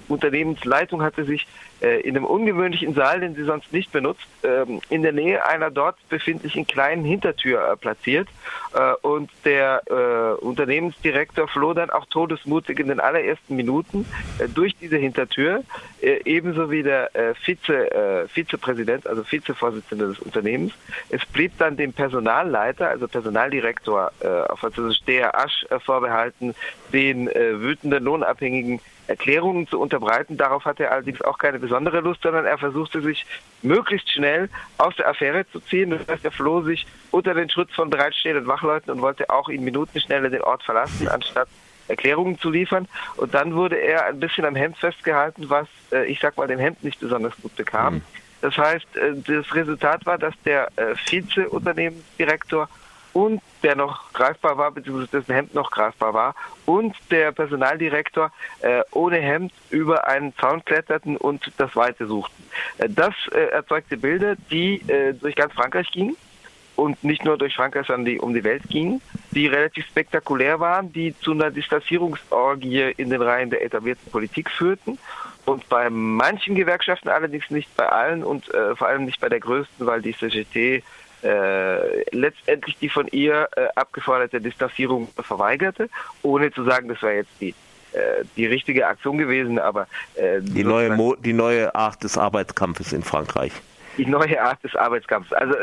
[0.09, 1.47] Unternehmensleitung hatte sich
[1.83, 5.71] äh, in einem ungewöhnlichen Saal, den sie sonst nicht benutzt, ähm, in der Nähe einer
[5.71, 8.29] dort befindlichen kleinen Hintertür äh, platziert.
[8.75, 14.07] Äh, und der äh, Unternehmensdirektor floh dann auch todesmutig in den allerersten Minuten
[14.39, 15.65] äh, durch diese Hintertür,
[16.01, 17.11] äh, ebenso wie der
[17.45, 20.73] Vize, Vizepräsident, also Vizevorsitzende des Unternehmens.
[21.11, 24.13] Es blieb dann dem Personalleiter, also Personaldirektor
[24.49, 26.55] auf Französisch der Asch vorbehalten,
[26.93, 30.37] den wütenden Lohnabhängigen Erklärungen zu unterbreiten.
[30.37, 33.27] Darauf hatte er allerdings auch keine besondere Lust, sondern er versuchte sich
[33.63, 35.91] möglichst schnell aus der Affäre zu ziehen.
[35.91, 39.65] Das heißt, er floh sich unter den Schutz von bereitstehenden Wachleuten und wollte auch in
[39.65, 41.49] Minutenschnelle den Ort verlassen, anstatt
[41.89, 42.89] Erklärungen zu liefern.
[43.17, 46.59] Und dann wurde er ein bisschen am Hemd festgehalten, was, äh, ich sag mal, dem
[46.59, 47.95] Hemd nicht besonders gut bekam.
[47.95, 48.03] Mhm.
[48.41, 52.69] Das heißt, äh, das Resultat war, dass der äh, Vize-Unternehmensdirektor
[53.13, 56.35] und der noch greifbar war, beziehungsweise dessen Hemd noch greifbar war,
[56.67, 62.43] und der Personaldirektor äh, ohne Hemd über einen Zaun kletterten und das Weite suchten.
[62.79, 66.17] Äh, das äh, erzeugte Bilder, die äh, durch ganz Frankreich gingen.
[66.75, 70.91] und nicht nur durch Frankreich, sondern die um die Welt gingen, die relativ spektakulär waren,
[70.91, 74.99] die zu einer Distanzierungsorgie in den Reihen der etablierten Politik führten
[75.45, 79.41] und bei manchen Gewerkschaften, allerdings nicht bei allen und äh, vor allem nicht bei der
[79.41, 80.85] größten, weil die CGT
[81.23, 85.89] äh, letztendlich die von ihr äh, abgeforderte Distanzierung verweigerte,
[86.23, 87.55] ohne zu sagen, das war jetzt die
[87.93, 92.93] äh, die richtige Aktion gewesen, aber äh, die neue Mo die neue Art des Arbeitskampfes
[92.95, 93.53] in Frankreich.
[93.99, 95.35] Die neue Art des Arbeitskampfes.
[95.35, 95.55] Also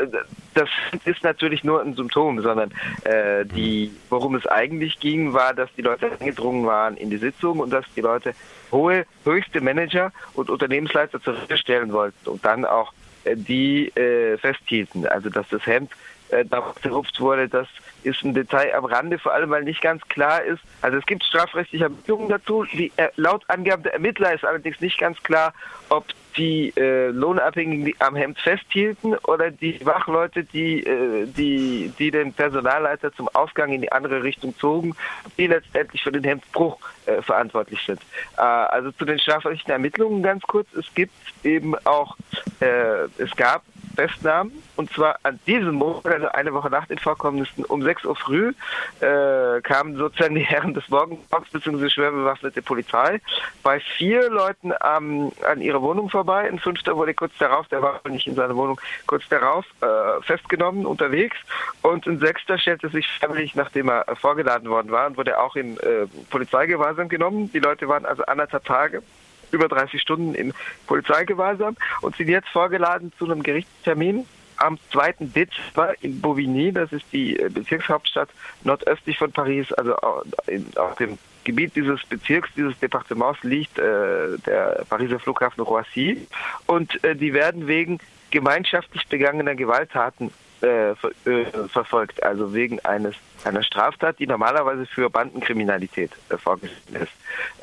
[0.54, 0.68] das
[1.04, 2.70] ist natürlich nur ein Symptom, sondern
[3.02, 7.58] äh, die, worum es eigentlich ging, war, dass die Leute eingedrungen waren in die Sitzung
[7.58, 8.34] und dass die Leute
[8.70, 12.92] hohe, höchste Manager und Unternehmensleiter zur Rede stellen wollten und dann auch
[13.24, 15.06] die äh, festhielten.
[15.06, 15.92] Also dass das Hemd
[16.30, 17.68] äh, darauf zerrupft wurde, das
[18.02, 20.62] ist ein Detail am Rande, vor allem weil nicht ganz klar ist.
[20.80, 22.64] Also es gibt strafrechtliche Ermittlungen dazu.
[22.64, 25.52] Die, äh, laut Angaben der Ermittler ist allerdings nicht ganz klar,
[25.88, 26.04] ob
[26.36, 32.32] die äh, Lohnabhängigen die am Hemd festhielten oder die Wachleute, die, äh, die, die den
[32.32, 34.94] Personalleiter zum Ausgang in die andere Richtung zogen,
[35.38, 38.00] die letztendlich für den Hemdbruch äh, verantwortlich sind.
[38.36, 40.72] Äh, also zu den strafrechtlichen Ermittlungen ganz kurz.
[40.74, 41.14] Es gibt
[41.44, 42.16] eben auch,
[42.60, 43.62] äh, es gab
[43.94, 48.16] Festnahmen und zwar an diesem Montag, also eine Woche nach den Vorkommnissen, um 6 Uhr
[48.16, 48.52] früh
[49.00, 51.88] äh, kamen sozusagen die Herren des Morgenblocks bzw.
[51.90, 53.20] schwer bewaffnete Polizei
[53.62, 56.48] bei vier Leuten ähm, an ihrer Wohnung vorbei.
[56.48, 60.86] Ein fünfter wurde kurz darauf, der war nicht in seiner Wohnung, kurz darauf äh, festgenommen,
[60.86, 61.36] unterwegs.
[61.82, 65.76] Und ein sechster stellte sich freiwillig, nachdem er vorgeladen worden war, und wurde auch in
[65.78, 67.50] äh, Polizeigewahrsam genommen.
[67.52, 69.02] Die Leute waren also anderthalb Tage
[69.52, 70.52] über 30 Stunden im
[70.86, 75.14] Polizeigewahrsam und sind jetzt vorgeladen zu einem Gerichtstermin am 2.
[75.20, 78.28] Dezember in Bovigny, das ist die äh, Bezirkshauptstadt
[78.62, 85.18] nordöstlich von Paris, also auf dem Gebiet dieses Bezirks, dieses Departements liegt äh, der Pariser
[85.18, 86.26] Flughafen Roissy
[86.66, 87.98] und äh, die werden wegen
[88.30, 90.30] gemeinschaftlich begangener Gewalttaten
[90.62, 96.94] äh, ver äh, verfolgt, also wegen eines einer Straftat, die normalerweise für Bandenkriminalität äh, vorgesehen
[96.94, 97.12] ist.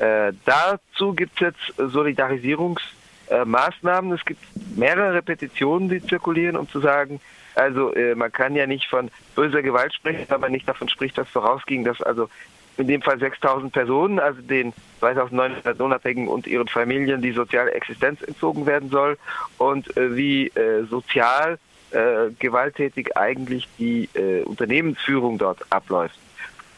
[0.00, 4.12] Äh, dazu gibt es jetzt Solidarisierungsmaßnahmen.
[4.12, 4.40] es gibt
[4.76, 7.20] mehrere Petitionen, die zirkulieren, um zu sagen,
[7.54, 11.18] also äh, man kann ja nicht von böser Gewalt sprechen, wenn man nicht davon spricht,
[11.18, 12.28] dass vorausging, dass also
[12.76, 18.22] in dem Fall 6000 Personen, also den 2900 Unabhängigen und ihren Familien die soziale Existenz
[18.22, 19.18] entzogen werden soll
[19.58, 21.58] und äh, wie äh, sozial
[21.90, 26.18] äh, gewalttätig eigentlich die äh, Unternehmensführung dort abläuft.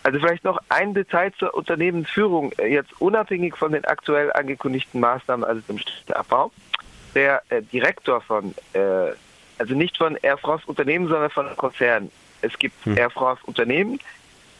[0.02, 5.44] Also vielleicht noch ein Detail zur Unternehmensführung, äh, jetzt unabhängig von den aktuell angekündigten Maßnahmen,
[5.44, 5.78] also dem
[6.14, 6.50] Abbau.
[7.14, 9.12] Der äh, Direktor von, äh,
[9.58, 12.10] also nicht von Air France Unternehmen, sondern von Konzernen.
[12.40, 12.96] Es gibt hm.
[12.96, 13.98] Air France Unternehmen,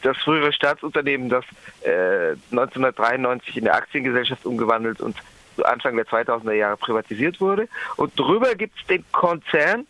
[0.03, 1.45] das frühere Staatsunternehmen, das
[1.83, 5.17] äh, 1993 in der Aktiengesellschaft umgewandelt und
[5.65, 7.69] Anfang der 2000er Jahre privatisiert wurde.
[7.97, 9.87] Und drüber gibt es den Konzern,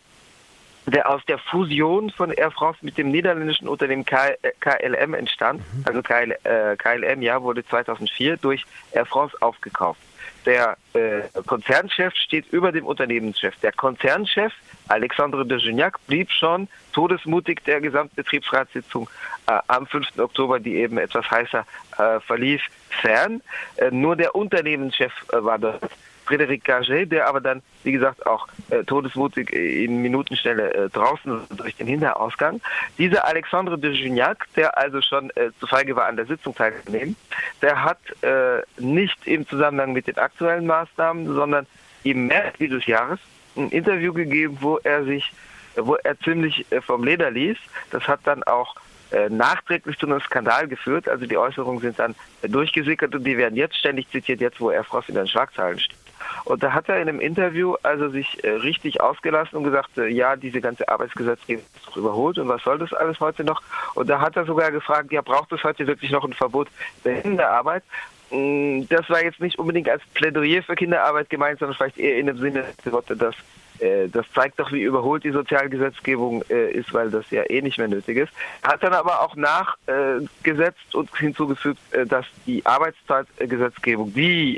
[0.85, 5.61] der aus der Fusion von Air France mit dem niederländischen Unternehmen KLM entstand.
[5.73, 5.83] Mhm.
[5.85, 10.01] Also KL, äh, KLM ja wurde 2004 durch Air France aufgekauft.
[10.45, 13.55] Der äh, Konzernchef steht über dem Unternehmenschef.
[13.61, 14.53] Der Konzernchef
[14.87, 19.07] Alexandre de Gignac blieb schon todesmutig der Gesamtbetriebsratssitzung
[19.47, 20.17] äh, am 5.
[20.17, 21.65] Oktober, die eben etwas heißer
[21.97, 23.41] äh, verlief, fern.
[23.77, 25.81] Äh, nur der Unternehmenschef äh, war dort
[26.31, 31.75] Frédéric Gaget, der aber dann, wie gesagt, auch äh, todesmutig in Minutenstelle äh, draußen durch
[31.75, 32.61] den Hinterausgang.
[32.97, 37.15] Dieser Alexandre de Gignac, der also schon äh, zu feige war, an der Sitzung teilzunehmen,
[37.61, 41.67] der hat äh, nicht im Zusammenhang mit den aktuellen Maßnahmen, sondern
[42.03, 43.19] im März dieses Jahres
[43.55, 45.33] ein Interview gegeben, wo er sich,
[45.75, 47.57] wo er ziemlich äh, vom Leder ließ.
[47.91, 48.75] Das hat dann auch
[49.11, 51.09] äh, nachträglich zu einem Skandal geführt.
[51.09, 54.83] Also die Äußerungen sind dann durchgesickert und die werden jetzt ständig zitiert, jetzt wo er
[54.83, 55.97] Frost in den Schlagzeilen steht.
[56.45, 60.07] Und da hat er in einem Interview also sich äh, richtig ausgelassen und gesagt, äh,
[60.07, 63.61] ja, diese ganze Arbeitsgesetzgebung ist doch überholt und was soll das alles heute noch?
[63.95, 66.67] Und da hat er sogar gefragt, ja, braucht es heute wirklich noch ein Verbot
[67.03, 67.83] der Kinderarbeit?
[68.31, 72.27] Mm, das war jetzt nicht unbedingt als Plädoyer für Kinderarbeit gemeint, sondern vielleicht eher in
[72.27, 73.35] dem Sinne, dass
[74.11, 77.87] das zeigt doch, wie überholt die Sozialgesetzgebung äh, ist, weil das ja eh nicht mehr
[77.87, 78.31] nötig ist.
[78.61, 84.57] Hat dann aber auch nachgesetzt und hinzugefügt, äh, dass die Arbeitszeitgesetzgebung, die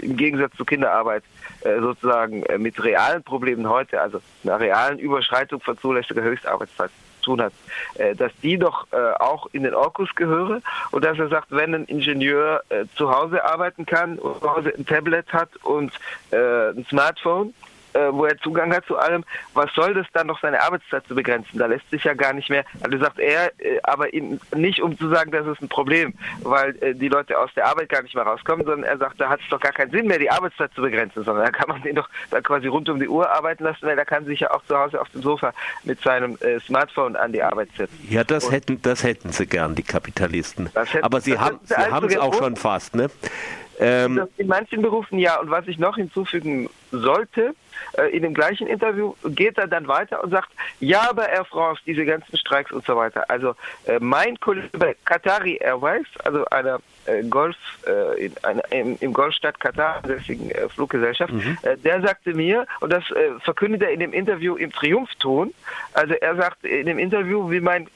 [0.00, 1.22] im Gegensatz zur Kinderarbeit
[1.62, 6.90] sozusagen mit realen Problemen heute, also einer realen Überschreitung von zulässiger Höchstarbeitszeit
[7.22, 7.52] tun hat,
[8.16, 12.62] dass die doch auch in den Orkus gehöre und dass er sagt, wenn ein Ingenieur
[12.96, 15.92] zu Hause arbeiten kann und zu Hause ein Tablet hat und
[16.32, 17.69] ein Smartphone, äh,
[18.12, 19.24] wo er Zugang hat zu allem,
[19.54, 21.58] was soll das dann noch seine Arbeitszeit zu begrenzen?
[21.58, 24.96] Da lässt sich ja gar nicht mehr, also sagt er, äh, aber ihn, nicht um
[24.98, 28.14] zu sagen, das ist ein Problem, weil äh, die Leute aus der Arbeit gar nicht
[28.14, 30.72] mehr rauskommen, sondern er sagt, da hat es doch gar keinen Sinn mehr, die Arbeitszeit
[30.74, 33.64] zu begrenzen, sondern da kann man den doch da quasi rund um die Uhr arbeiten
[33.64, 35.52] lassen, weil da kann sich ja auch zu Hause auf dem Sofa
[35.84, 37.98] mit seinem äh, Smartphone an die Arbeit setzen.
[38.08, 40.70] Ja, das hätten, das hätten sie gern, die Kapitalisten.
[40.74, 43.10] hätten- Aber sie haben also es auch schon fast, ne?
[43.78, 45.40] Ähm, in manchen Berufen ja.
[45.40, 47.54] Und was ich noch hinzufügen sollte,
[47.92, 50.50] äh, in dem gleichen Interview geht er dann weiter und sagt,
[50.80, 53.24] ja, aber Air France, diese ganzen Streiks und so weiter.
[53.28, 53.54] Also
[53.86, 57.56] äh, mein Kollege bei Qatari Airways, also einer äh, Golf,
[58.18, 63.04] in, einer, im, im Golfstadt Katar ansässigen Fluggesellschaft, äh, der sagte mir, und das
[63.42, 65.54] verkündet er in dem Interview im Triumphton,
[65.94, 67.88] also er sagt in dem Interview, wie mein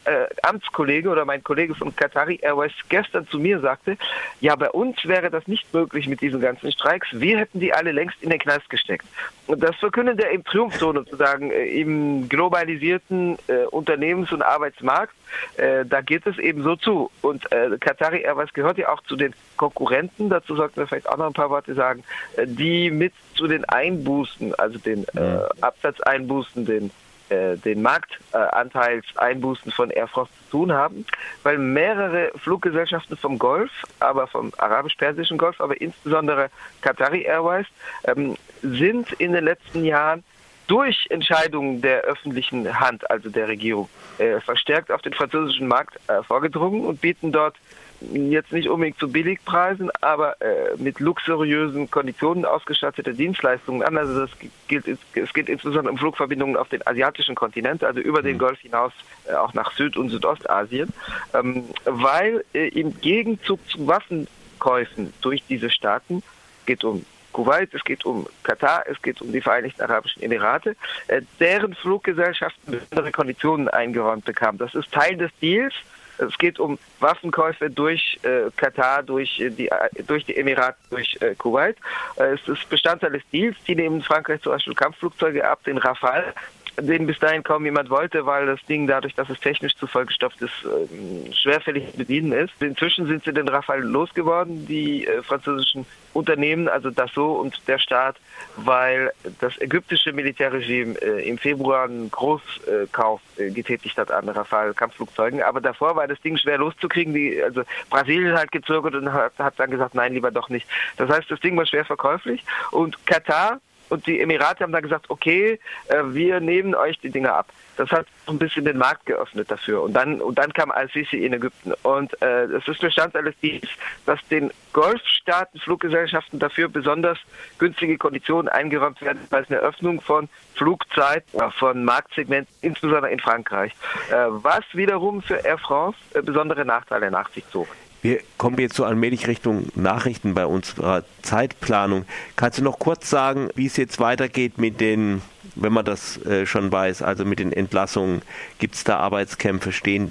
[0.43, 3.97] Amtskollege oder mein Kollege von Qatari Airways gestern zu mir sagte,
[4.41, 7.09] ja, bei uns wäre das nicht möglich mit diesen ganzen Streiks.
[7.13, 9.07] Wir hätten die alle längst in den Knast gesteckt.
[9.47, 15.15] Und das verkündet er im Triumphton sozusagen äh, im globalisierten äh, Unternehmens- und Arbeitsmarkt.
[15.57, 17.11] Äh, da geht es eben so zu.
[17.23, 21.17] Und äh, Qatari Airways gehört ja auch zu den Konkurrenten, dazu sollten wir vielleicht auch
[21.17, 22.05] noch ein paar Worte sagen,
[22.37, 26.91] äh, die mit zu den Einbußen, also den äh, Absatzeinbußen, den
[27.31, 31.05] äh, den Marktanteilseinbußen von Air France tun haben,
[31.43, 36.49] weil mehrere Fluggesellschaften vom Golf, aber vom arabisch-persischen Golf, aber insbesondere
[36.81, 37.67] Qatari Airways,
[38.05, 40.23] ähm, sind in den letzten Jahren
[40.69, 43.89] durch Entscheidungen der öffentlichen Hand, also der Regierung,
[44.19, 47.57] äh, verstärkt auf den französischen Markt äh, vorgedrungen und bieten dort
[48.01, 53.97] jetzt nicht unbedingt zu Billigpreisen, aber äh, mit luxuriösen Konditionen ausgestattete Dienstleistungen an.
[53.97, 54.31] Also das
[54.69, 58.93] gilt, es geht insbesondere um Flugverbindungen auf den asiatischen Kontinent, also über den Golf hinaus
[59.27, 60.91] äh, auch nach Süd- und Südostasien,
[61.33, 66.23] ähm, weil äh, im Gegenzug zu Waffenkäufen durch diese Staaten
[66.67, 70.77] geht um Kuwait, es geht um Katar, es geht um die Vereinigten Arabischen Emirate,
[71.09, 74.59] äh, deren Fluggesellschaften besondere Konditionen eingeräumt bekamen.
[74.59, 75.75] Das ist Teil des Deals.
[76.19, 81.17] Es geht um Waffenkäufe durch äh, Katar, durch, äh, die, äh, durch die Emirate, durch
[81.21, 81.77] äh, Kuwait.
[82.17, 83.57] Äh, es ist Bestandteil des Deals.
[83.67, 86.35] Die nehmen Frankreich zum Beispiel Kampfflugzeuge ab, den Rafale,
[86.81, 90.41] den bis dahin kaum jemand wollte, weil das Ding dadurch, dass es technisch zu vollgestopft
[90.43, 92.53] ist, ähm, schwerfällig zu bedienen ist.
[92.61, 98.17] Inzwischen sind sie den Rafale losgeworden, die äh, französischen Unternehmen, also Dassault und der Staat,
[98.57, 105.43] weil das ägyptische Militärregime äh, im Februar einen Großkauf äh, getätigt hat an Rafale-Kampfflugzeugen.
[105.43, 107.15] Aber davor war das Ding schwer loszukriegen.
[107.15, 110.67] Die, also Brasilien hat gezögert und hat, hat dann gesagt, nein, lieber doch nicht.
[110.97, 112.45] Das heißt, das Ding war schwer verkäuflich.
[112.71, 113.61] Und Katar
[113.95, 117.47] und die Emirate haben dann gesagt, okay, äh, wir nehmen euch die Dinge ab.
[117.77, 119.83] Das hat ein bisschen den Markt geöffnet dafür.
[119.83, 121.73] Und dann, und dann kam Al-Sisi in Ägypten.
[121.85, 123.69] Und äh, es ist Bestandteil des Deals,
[124.05, 127.19] dass den Golfstaaten, Fluggesellschaften dafür besonders
[127.59, 133.21] günstige Konditionen eingeräumt werden, weil es eine Öffnung von Flugzeit, äh, von Marktsegmenten, insbesondere in
[133.21, 133.73] Frankreich,
[134.11, 137.69] äh, was wiederum für Air France äh, besondere Nachteile nach sich zog.
[138.05, 142.05] Wir kommen jetzt so allmählich Richtung Nachrichten bei unserer Zeitplanung.
[142.37, 145.23] Kannst du noch kurz sagen, wie es jetzt weitergeht mit den,
[145.55, 148.21] wenn man das äh, schon weiß, also mit den Entlassungen?
[148.59, 149.73] Gibt es da Arbeitskämpfe?
[149.73, 150.11] Stehen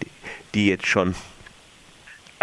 [0.56, 1.14] die jetzt schon?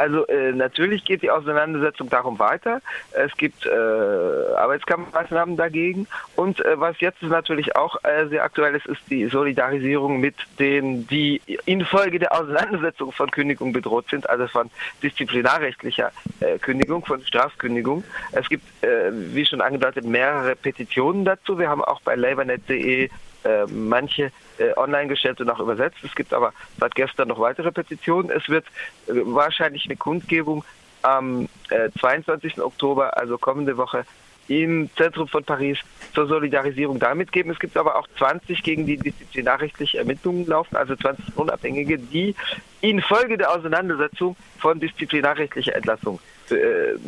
[0.01, 2.81] Also äh, natürlich geht die Auseinandersetzung darum weiter.
[3.13, 6.07] Es gibt äh, Arbeitskampfmaßnahmen dagegen.
[6.37, 11.07] Und äh, was jetzt natürlich auch äh, sehr aktuell ist, ist die Solidarisierung mit denen,
[11.07, 14.71] die infolge der Auseinandersetzung von Kündigung bedroht sind, also von
[15.03, 18.03] disziplinarrechtlicher äh, Kündigung, von Strafkündigung.
[18.33, 21.59] Es gibt, äh, wie schon angedeutet, mehrere Petitionen dazu.
[21.59, 23.11] Wir haben auch bei labournet.de
[23.45, 25.99] äh, manche äh, online gestellt und auch übersetzt.
[26.03, 28.31] Es gibt aber seit gestern noch weitere Petitionen.
[28.31, 28.67] Es wird
[29.07, 30.65] äh, wahrscheinlich eine Kundgebung
[31.03, 32.61] am äh, 22.
[32.61, 34.05] Oktober, also kommende Woche,
[34.49, 35.79] im Zentrum von Paris
[36.13, 37.51] zur Solidarisierung damit geben.
[37.51, 42.35] Es gibt aber auch 20 gegen die disziplinarrechtliche Ermittlungen laufen, also 20 Unabhängige, die
[42.81, 46.19] infolge der Auseinandersetzung von disziplinarrechtlicher Entlassung
[46.51, 46.99] äh,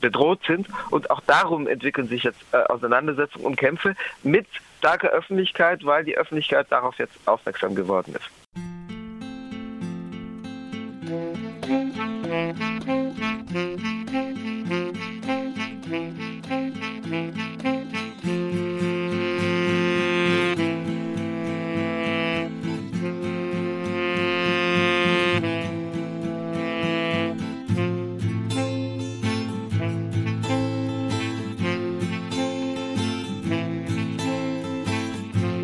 [0.00, 0.68] bedroht sind.
[0.90, 4.46] Und auch darum entwickeln sich jetzt äh, Auseinandersetzungen und Kämpfe mit
[4.78, 8.30] starker Öffentlichkeit, weil die Öffentlichkeit darauf jetzt aufmerksam geworden ist.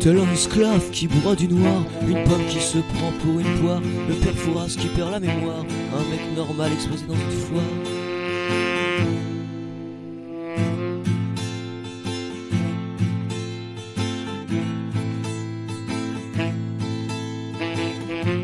[0.05, 3.81] Tel un esclave qui boit du noir, une pomme qui se prend pour une poire,
[4.07, 5.65] le père Fouras qui perd la mémoire,
[5.95, 7.63] un mec normal exposé dans une foire.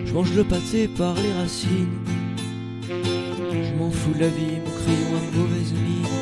[0.03, 1.99] Je mange le pâté par les racines,
[2.89, 6.20] je m'en fous de la vie, mon crayon a mauvaise mine.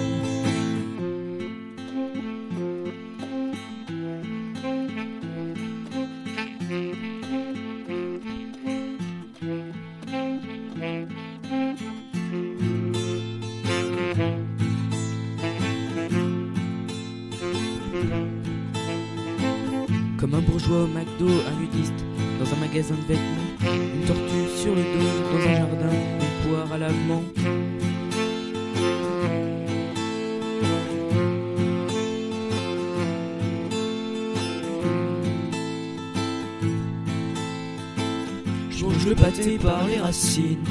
[39.62, 40.64] Par les racines.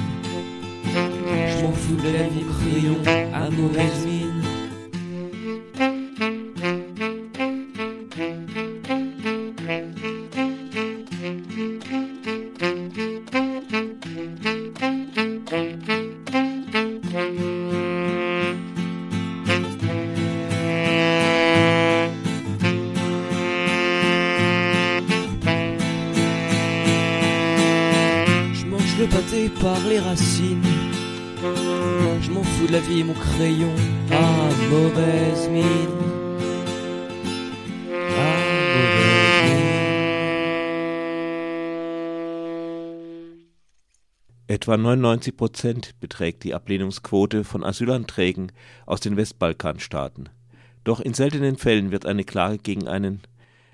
[0.85, 2.99] Je m'en fous de la vie, crayon
[3.35, 4.08] à mauvaise
[44.69, 48.53] Etwa 99 Prozent beträgt die Ablehnungsquote von Asylanträgen
[48.85, 50.29] aus den Westbalkanstaaten.
[50.85, 53.23] Doch in seltenen Fällen wird eine Klage gegen einen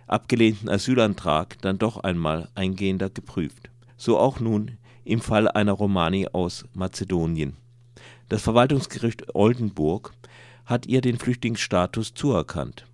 [0.06, 3.70] abgelehnten Asylantrag dann doch einmal eingehender geprüft.
[3.96, 7.54] So auch nun im Fall einer Romani aus Mazedonien.
[8.28, 10.12] Das Verwaltungsgericht Oldenburg
[10.64, 12.86] hat ihr den Flüchtlingsstatus zuerkannt.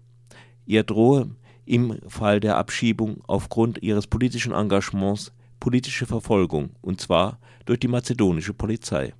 [0.64, 1.28] Ihr drohe
[1.66, 8.54] im Fall der Abschiebung aufgrund ihres politischen Engagements politische Verfolgung, und zwar durch die mazedonische
[8.54, 9.14] Polizei.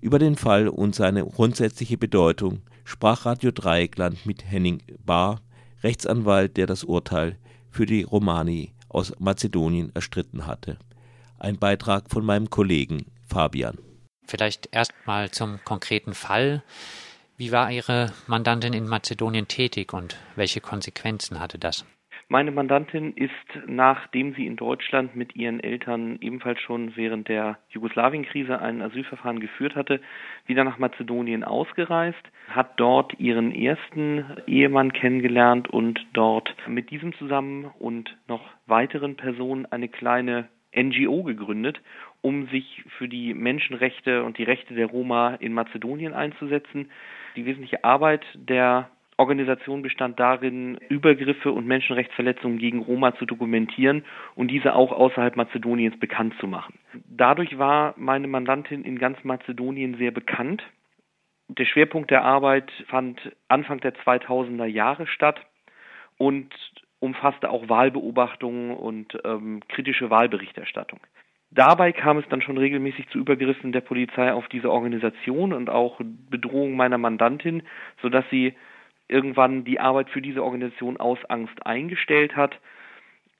[0.00, 5.40] Über den Fall und seine grundsätzliche Bedeutung sprach Radio Dreieckland mit Henning Bahr,
[5.82, 7.36] Rechtsanwalt, der das Urteil
[7.70, 10.78] für die Romani aus Mazedonien erstritten hatte.
[11.38, 13.78] Ein Beitrag von meinem Kollegen Fabian.
[14.26, 16.62] Vielleicht erstmal zum konkreten Fall.
[17.36, 21.84] Wie war Ihre Mandantin in Mazedonien tätig und welche Konsequenzen hatte das?
[22.28, 23.32] Meine Mandantin ist,
[23.66, 29.74] nachdem sie in Deutschland mit ihren Eltern ebenfalls schon während der Jugoslawienkrise ein Asylverfahren geführt
[29.76, 30.00] hatte,
[30.46, 37.70] wieder nach Mazedonien ausgereist, hat dort ihren ersten Ehemann kennengelernt und dort mit diesem zusammen
[37.78, 41.80] und noch weiteren Personen eine kleine NGO gegründet,
[42.22, 46.90] um sich für die Menschenrechte und die Rechte der Roma in Mazedonien einzusetzen.
[47.36, 48.90] Die wesentliche Arbeit der
[49.22, 54.04] Organisation bestand darin, Übergriffe und Menschenrechtsverletzungen gegen Roma zu dokumentieren
[54.34, 56.74] und diese auch außerhalb Mazedoniens bekannt zu machen.
[57.08, 60.64] Dadurch war meine Mandantin in ganz Mazedonien sehr bekannt.
[61.46, 65.40] Der Schwerpunkt der Arbeit fand Anfang der 2000er Jahre statt
[66.18, 66.52] und
[66.98, 70.98] umfasste auch Wahlbeobachtungen und ähm, kritische Wahlberichterstattung.
[71.54, 76.00] Dabei kam es dann schon regelmäßig zu Übergriffen der Polizei auf diese Organisation und auch
[76.30, 77.62] Bedrohung meiner Mandantin,
[78.00, 78.54] sodass sie
[79.12, 82.58] irgendwann die Arbeit für diese Organisation aus Angst eingestellt hat.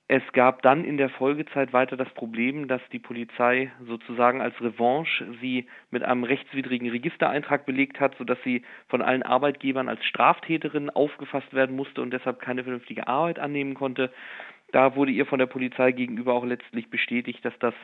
[0.09, 5.27] Es gab dann in der Folgezeit weiter das Problem, dass die Polizei sozusagen als Revanche
[5.41, 11.55] sie mit einem rechtswidrigen Registereintrag belegt hat, sodass sie von allen Arbeitgebern als Straftäterin aufgefasst
[11.55, 14.13] werden musste und deshalb keine vernünftige Arbeit annehmen konnte.
[14.73, 17.75] Da wurde ihr von der Polizei gegenüber auch letztlich bestätigt, dass das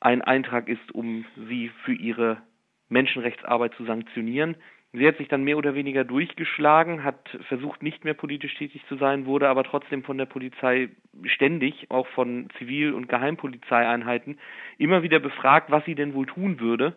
[0.00, 2.42] ein Eintrag ist, um sie für ihre
[2.90, 4.56] Menschenrechtsarbeit zu sanktionieren.
[4.94, 8.96] Sie hat sich dann mehr oder weniger durchgeschlagen, hat versucht, nicht mehr politisch tätig zu
[8.96, 10.90] sein, wurde aber trotzdem von der Polizei
[11.24, 14.38] ständig, auch von Zivil- und Geheimpolizeieinheiten,
[14.76, 16.94] immer wieder befragt, was sie denn wohl tun würde,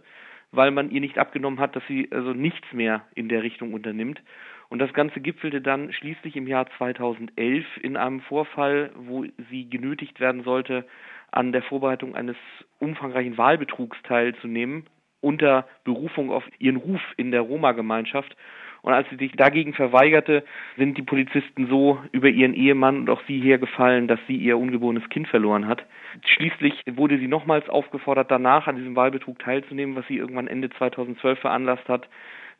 [0.52, 4.22] weil man ihr nicht abgenommen hat, dass sie also nichts mehr in der Richtung unternimmt.
[4.68, 10.20] Und das Ganze gipfelte dann schließlich im Jahr 2011 in einem Vorfall, wo sie genötigt
[10.20, 10.86] werden sollte,
[11.32, 12.36] an der Vorbereitung eines
[12.80, 14.86] umfangreichen Wahlbetrugs teilzunehmen,
[15.26, 18.38] unter Berufung auf ihren Ruf in der Roma-Gemeinschaft.
[18.84, 20.44] Und als sie sich dagegen verweigerte,
[20.78, 25.10] sind die Polizisten so über ihren Ehemann und auch sie hergefallen, dass sie ihr ungeborenes
[25.10, 25.84] Kind verloren hat.
[26.24, 31.40] Schließlich wurde sie nochmals aufgefordert, danach an diesem Wahlbetrug teilzunehmen, was sie irgendwann Ende 2012
[31.40, 32.08] veranlasst hat,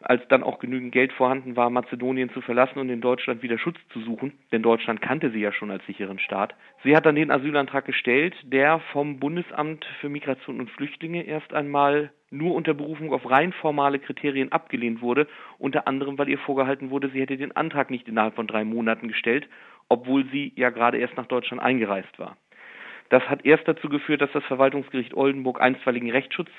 [0.02, 3.78] als dann auch genügend Geld vorhanden war, Mazedonien zu verlassen und in Deutschland wieder Schutz
[3.94, 6.56] zu suchen, denn Deutschland kannte sie ja schon als sicheren Staat.
[6.84, 12.12] Sie hat dann den Asylantrag gestellt, der vom Bundesamt für Migration und Flüchtlinge erst einmal
[12.38, 15.28] nur unter Berufung auf rein formale Kriterien abgelehnt wurde,
[15.58, 19.08] unter anderem, weil ihr vorgehalten wurde, sie hätte den Antrag nicht innerhalb von drei Monaten
[19.08, 19.48] gestellt,
[19.90, 22.38] obwohl sie ja gerade erst nach Deutschland eingereist war.
[23.10, 26.50] Das hat erst dazu geführt, dass das Verwaltungsgericht Oldenburg einstweiligen Rechtsschutz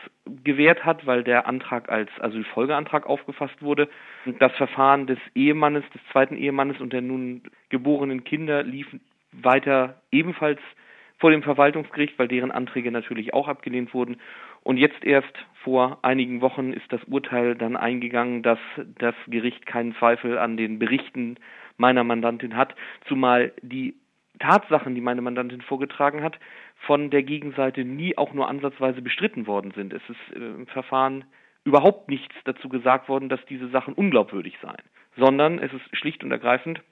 [0.45, 3.89] gewährt hat, weil der Antrag als Asylfolgeantrag aufgefasst wurde.
[4.39, 8.87] Das Verfahren des Ehemannes, des zweiten Ehemannes und der nun geborenen Kinder lief
[9.33, 10.61] weiter ebenfalls
[11.19, 14.19] vor dem Verwaltungsgericht, weil deren Anträge natürlich auch abgelehnt wurden.
[14.67, 18.59] Und jetzt erst vor einigen Wochen ist das Urteil dann eingegangen, dass
[18.99, 21.37] das Gericht keinen Zweifel an den Berichten
[21.77, 22.75] meiner Mandantin hat,
[23.07, 23.95] zumal die
[24.41, 26.41] Tatsachen, die meine Mandantin vorgetragen hat,
[26.79, 29.93] von der Gegenseite nie auch nur ansatzweise bestritten worden sind.
[29.93, 31.25] Es ist äh, im Verfahren
[31.63, 34.83] überhaupt nichts dazu gesagt worden, dass diese Sachen unglaubwürdig seien,
[35.17, 36.83] sondern es ist schlicht und ergreifend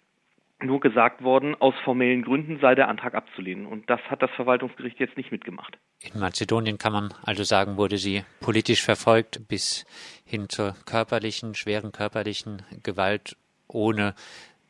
[0.63, 3.67] nur gesagt worden, aus formellen Gründen sei der Antrag abzulehnen.
[3.67, 5.79] Und das hat das Verwaltungsgericht jetzt nicht mitgemacht.
[6.01, 9.85] In Mazedonien kann man also sagen, wurde sie politisch verfolgt bis
[10.25, 13.37] hin zur körperlichen, schweren körperlichen Gewalt,
[13.69, 14.15] ohne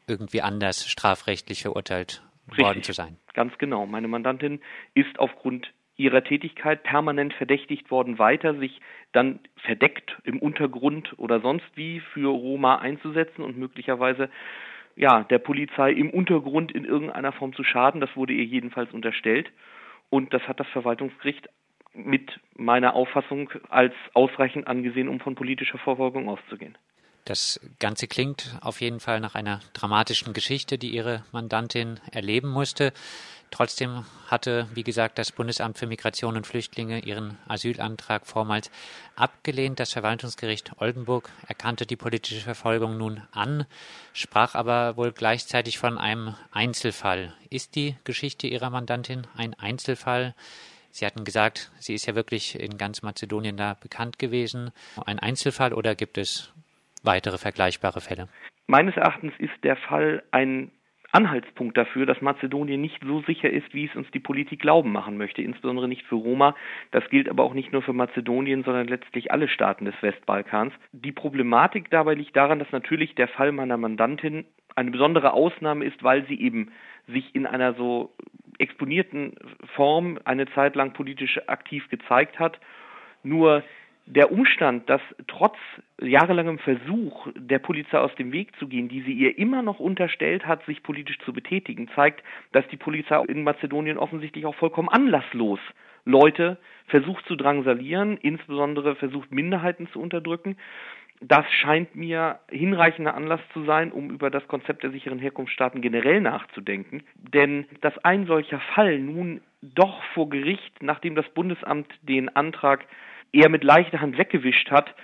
[0.07, 3.17] irgendwie anders strafrechtlich verurteilt Richtig, worden zu sein.
[3.33, 3.87] Ganz genau.
[3.87, 4.61] Meine Mandantin
[4.95, 8.81] ist aufgrund ihrer Tätigkeit permanent verdächtigt worden, weiter sich
[9.13, 14.29] dann verdeckt im Untergrund oder sonst wie für Roma einzusetzen und möglicherweise
[14.97, 18.01] ja, der Polizei im Untergrund in irgendeiner Form zu schaden.
[18.01, 19.51] Das wurde ihr jedenfalls unterstellt.
[20.11, 21.49] Und das hat das Verwaltungsgericht
[21.93, 26.77] mit meiner Auffassung als ausreichend angesehen, um von politischer Verfolgung auszugehen.
[27.25, 32.93] Das Ganze klingt auf jeden Fall nach einer dramatischen Geschichte, die Ihre Mandantin erleben musste.
[33.55, 38.69] Trotzdem hatte, wie gesagt, das Bundesamt für Migration und Flüchtlinge ihren Asylantrag vormals
[39.15, 39.79] abgelehnt.
[39.79, 43.65] Das Verwaltungsgericht Oldenburg erkannte die politische Verfolgung nun an,
[44.13, 47.33] sprach aber wohl gleichzeitig von einem Einzelfall.
[47.49, 50.35] Ist die Geschichte Ihrer Mandantin ein Einzelfall?
[50.91, 54.73] Sie hatten gesagt, sie ist ja wirklich in ganz Mazedonien da bekannt gewesen.
[55.07, 56.53] Ein Einzelfall oder gibt es
[57.05, 58.27] weitere vergleichbare Fälle?
[58.67, 60.73] Meines Erachtens ist der Fall ein
[61.15, 65.17] Anhaltspunkt dafür, dass Mazedonien nicht so sicher ist, wie es uns die Politik glauben machen
[65.17, 66.57] möchte, insbesondere nicht für Roma.
[66.91, 70.73] Das gilt aber auch nicht nur für Mazedonien, sondern letztlich alle Staaten des Westbalkans.
[70.93, 74.45] Die Problematik dabei liegt daran, dass natürlich der Fall meiner Mandantin
[74.75, 76.73] eine besondere Ausnahme ist, weil sie eben
[77.07, 78.13] sich in einer so
[78.59, 79.35] exponierten
[79.77, 82.59] Form eine Zeit lang politisch aktiv gezeigt hat.
[83.23, 83.63] Nur
[84.07, 85.57] der Umstand, dass trotz
[86.01, 90.47] jahrelangem Versuch der Polizei aus dem Weg zu gehen, die sie ihr immer noch unterstellt
[90.47, 95.61] hat, sich politisch zu betätigen, zeigt, dass die Polizei in Mazedonien offensichtlich auch vollkommen anlasslos
[96.05, 100.57] Leute versucht zu drangsalieren, insbesondere versucht Minderheiten zu unterdrücken.
[101.21, 106.21] Das scheint mir hinreichender Anlass zu sein, um über das Konzept der sicheren Herkunftsstaaten generell
[106.21, 107.03] nachzudenken.
[107.15, 112.85] Denn dass ein solcher Fall nun doch vor Gericht, nachdem das Bundesamt den Antrag
[113.35, 114.95] eher mit leichter Hand weggewischt hat,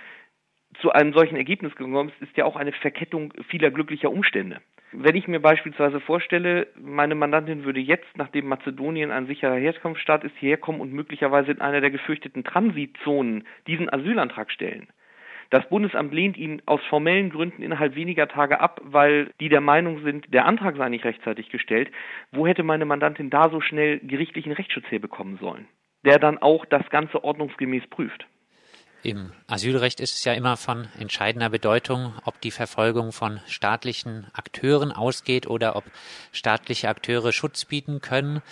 [0.79, 4.61] zu einem solchen Ergebnis gekommen ist, ist ja auch eine Verkettung vieler glücklicher Umstände.
[4.93, 10.35] Wenn ich mir beispielsweise vorstelle, meine Mandantin würde jetzt, nachdem Mazedonien ein sicherer Herkunftsstaat ist,
[10.37, 14.87] hierher kommen und möglicherweise in einer der gefürchteten Transitzonen diesen Asylantrag stellen.
[15.49, 20.01] Das Bundesamt lehnt ihn aus formellen Gründen innerhalb weniger Tage ab, weil die der Meinung
[20.01, 21.91] sind, der Antrag sei nicht rechtzeitig gestellt.
[22.31, 25.67] Wo hätte meine Mandantin da so schnell gerichtlichen Rechtsschutz herbekommen sollen?
[26.05, 28.25] Der dann auch das Ganze ordnungsgemäß prüft.
[29.03, 34.91] Im Asylrecht ist es ja immer von entscheidender Bedeutung, ob die Verfolgung von staatlichen Akteuren
[34.91, 35.83] ausgeht oder ob
[36.31, 38.43] staatliche Akteure Schutz bieten können.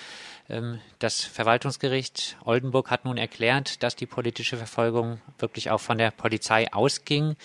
[0.49, 6.09] Ähm, das Verwaltungsgericht Oldenburg hat nun erklärt, dass die politische Verfolgung wirklich auch von der
[6.09, 7.35] Polizei ausging.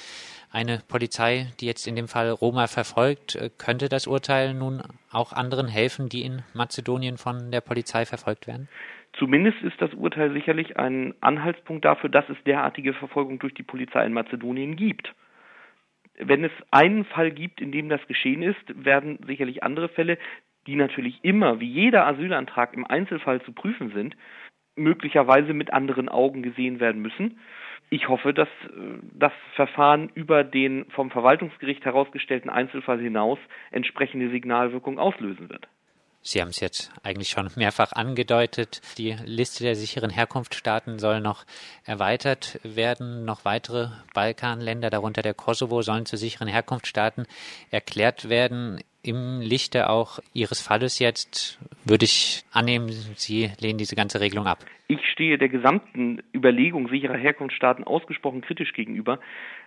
[0.51, 5.35] Eine Polizei, die jetzt in dem Fall Roma verfolgt, äh, könnte das Urteil nun auch
[5.35, 8.69] anderen helfen, die in Mazedonien von der Polizei verfolgt werden?
[9.19, 14.05] Zumindest ist das Urteil sicherlich ein Anhaltspunkt dafür, dass es derartige Verfolgung durch die Polizei
[14.05, 15.15] in Mazedonien gibt.
[16.19, 20.19] Wenn es einen Fall gibt, in dem das geschehen ist, werden sicherlich andere Fälle,
[20.67, 24.17] die natürlich immer, wie jeder Asylantrag im Einzelfall zu prüfen sind,
[24.77, 27.39] möglicherweise mit anderen Augen gesehen werden müssen.
[27.91, 33.39] Ich hoffe, dass äh, das Verfahren über den vom Verwaltungsgericht herausgestellten Einzelfall hinaus
[33.71, 35.69] entsprechende Signalwirkung auslösen wird.
[36.27, 38.81] Sie haben es jetzt eigentlich schon mehrfach angedeutet.
[38.97, 41.45] Die Liste der sicheren Herkunftsstaaten soll noch
[41.85, 43.27] erweitert werden.
[43.27, 47.27] Noch weitere Balkanländer, darunter der Kosovo, sollen zu sicheren Herkunftsstaaten
[47.71, 48.81] erklärt werden.
[49.03, 54.65] Im Lichte auch Ihres Falles jetzt würde ich annehmen, Sie lehnen diese ganze Regelung ab.
[54.89, 59.21] Ich stehe der gesamten Überlegung sicherer Herkunftsstaaten ausgesprochen kritisch gegenüber.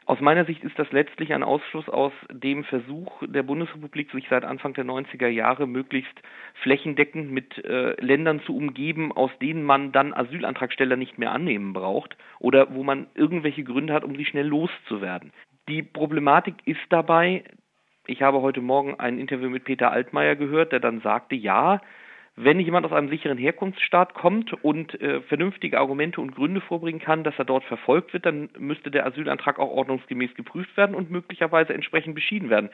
[0.08, 4.46] Aus meiner Sicht ist das letztlich ein Ausschluss aus dem Versuch der Bundesrepublik, sich seit
[4.46, 6.18] Anfang der 90er Jahre möglichst
[6.62, 12.16] flächendeckend mit äh, Ländern zu umgeben, aus denen man dann Asylantragsteller nicht mehr annehmen braucht
[12.40, 15.34] oder wo man irgendwelche Gründe hat, um sie schnell loszuwerden.
[15.68, 17.44] Die Problematik ist dabei,
[18.06, 21.82] ich habe heute Morgen ein Interview mit Peter Altmaier gehört, der dann sagte, ja,
[22.40, 27.24] wenn jemand aus einem sicheren Herkunftsstaat kommt und äh, vernünftige Argumente und Gründe vorbringen kann,
[27.24, 31.74] dass er dort verfolgt wird, dann müsste der Asylantrag auch ordnungsgemäß geprüft werden und möglicherweise
[31.74, 32.70] entsprechend beschieden werden.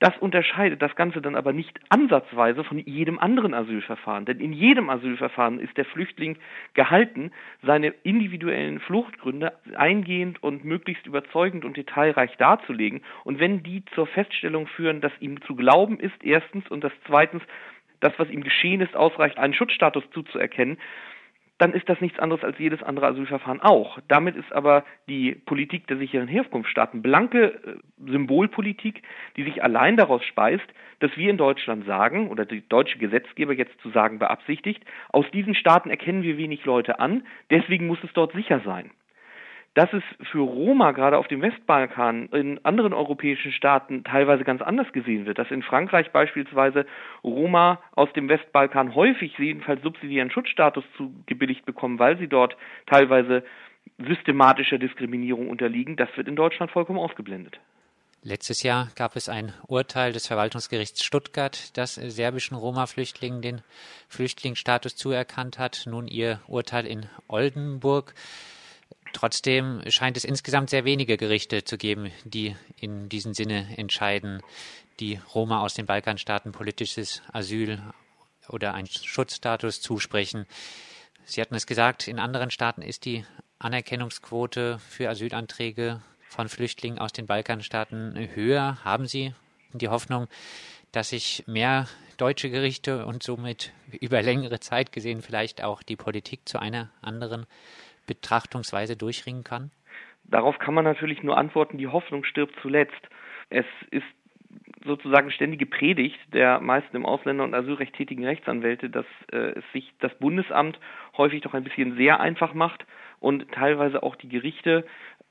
[0.00, 4.24] Das unterscheidet das Ganze dann aber nicht ansatzweise von jedem anderen Asylverfahren.
[4.24, 6.36] Denn in jedem Asylverfahren ist der Flüchtling
[6.72, 7.30] gehalten,
[7.62, 13.02] seine individuellen Fluchtgründe eingehend und möglichst überzeugend und detailreich darzulegen.
[13.22, 17.42] Und wenn die zur Feststellung führen, dass ihm zu glauben ist, erstens, und das zweitens,
[18.00, 20.78] das, was ihm geschehen ist, ausreicht, einen Schutzstatus zuzuerkennen,
[21.58, 23.98] dann ist das nichts anderes als jedes andere Asylverfahren auch.
[24.08, 29.02] Damit ist aber die Politik der sicheren Herkunftsstaaten blanke äh, Symbolpolitik,
[29.36, 30.66] die sich allein daraus speist,
[30.98, 35.54] dass wir in Deutschland sagen, oder die deutsche Gesetzgeber jetzt zu sagen beabsichtigt, aus diesen
[35.54, 38.90] Staaten erkennen wir wenig Leute an, deswegen muss es dort sicher sein
[39.74, 44.90] dass es für Roma gerade auf dem Westbalkan in anderen europäischen Staaten teilweise ganz anders
[44.92, 46.86] gesehen wird, dass in Frankreich beispielsweise
[47.24, 52.56] Roma aus dem Westbalkan häufig jedenfalls subsidiären Schutzstatus zugebilligt bekommen, weil sie dort
[52.86, 53.42] teilweise
[53.98, 57.58] systematischer Diskriminierung unterliegen, das wird in Deutschland vollkommen ausgeblendet.
[58.22, 63.60] Letztes Jahr gab es ein Urteil des Verwaltungsgerichts Stuttgart, das serbischen Roma-Flüchtlingen den
[64.08, 65.84] Flüchtlingsstatus zuerkannt hat.
[65.86, 68.14] Nun ihr Urteil in Oldenburg.
[69.14, 74.42] Trotzdem scheint es insgesamt sehr wenige Gerichte zu geben, die in diesem Sinne entscheiden,
[74.98, 77.80] die Roma aus den Balkanstaaten politisches Asyl
[78.48, 80.46] oder einen Schutzstatus zusprechen.
[81.24, 83.24] Sie hatten es gesagt, in anderen Staaten ist die
[83.60, 88.84] Anerkennungsquote für Asylanträge von Flüchtlingen aus den Balkanstaaten höher.
[88.84, 89.32] Haben Sie
[89.72, 90.26] die Hoffnung,
[90.90, 96.48] dass sich mehr deutsche Gerichte und somit über längere Zeit gesehen vielleicht auch die Politik
[96.48, 97.46] zu einer anderen
[98.06, 99.70] Betrachtungsweise durchringen kann?
[100.24, 103.08] Darauf kann man natürlich nur antworten, die Hoffnung stirbt zuletzt.
[103.50, 104.04] Es ist
[104.84, 109.92] sozusagen ständige Predigt der meisten im Ausländer- und Asylrecht tätigen Rechtsanwälte, dass äh, es sich
[110.00, 110.78] das Bundesamt
[111.16, 112.84] häufig doch ein bisschen sehr einfach macht
[113.20, 114.84] und teilweise auch die Gerichte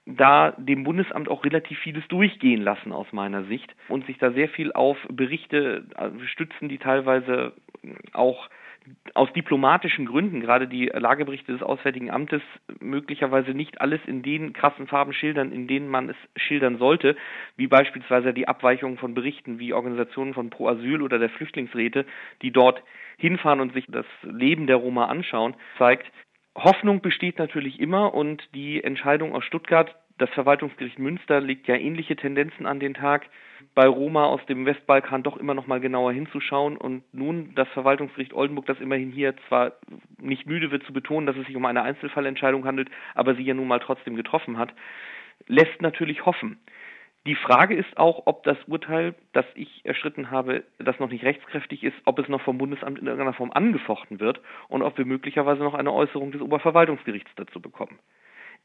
[0.06, 4.50] da dem Bundesamt auch relativ vieles durchgehen lassen aus meiner Sicht und sich da sehr
[4.50, 7.54] viel auf Berichte äh, stützen, die teilweise
[8.12, 8.50] auch
[9.14, 12.42] aus diplomatischen Gründen, gerade die Lageberichte des Auswärtigen Amtes,
[12.80, 17.16] möglicherweise nicht alles in den krassen Farben schildern, in denen man es schildern sollte,
[17.56, 22.06] wie beispielsweise die Abweichungen von Berichten wie Organisationen von Pro Asyl oder der Flüchtlingsräte,
[22.42, 22.84] die dort
[23.18, 26.12] hinfahren und sich das Leben der Roma anschauen, zeigt,
[26.56, 32.16] Hoffnung besteht natürlich immer und die Entscheidung aus Stuttgart, das Verwaltungsgericht Münster legt ja ähnliche
[32.16, 33.30] Tendenzen an den Tag,
[33.76, 38.34] bei Roma aus dem Westbalkan doch immer noch mal genauer hinzuschauen und nun das Verwaltungsgericht
[38.34, 39.74] Oldenburg, das immerhin hier zwar
[40.20, 43.54] nicht müde wird zu betonen, dass es sich um eine Einzelfallentscheidung handelt, aber sie ja
[43.54, 44.74] nun mal trotzdem getroffen hat,
[45.48, 46.60] lässt natürlich hoffen.
[47.26, 51.84] Die Frage ist auch, ob das Urteil, das ich erschritten habe, das noch nicht rechtskräftig
[51.84, 55.64] ist, ob es noch vom Bundesamt in irgendeiner Form angefochten wird und ob wir möglicherweise
[55.64, 57.98] noch eine Äußerung des Oberverwaltungsgerichts dazu bekommen.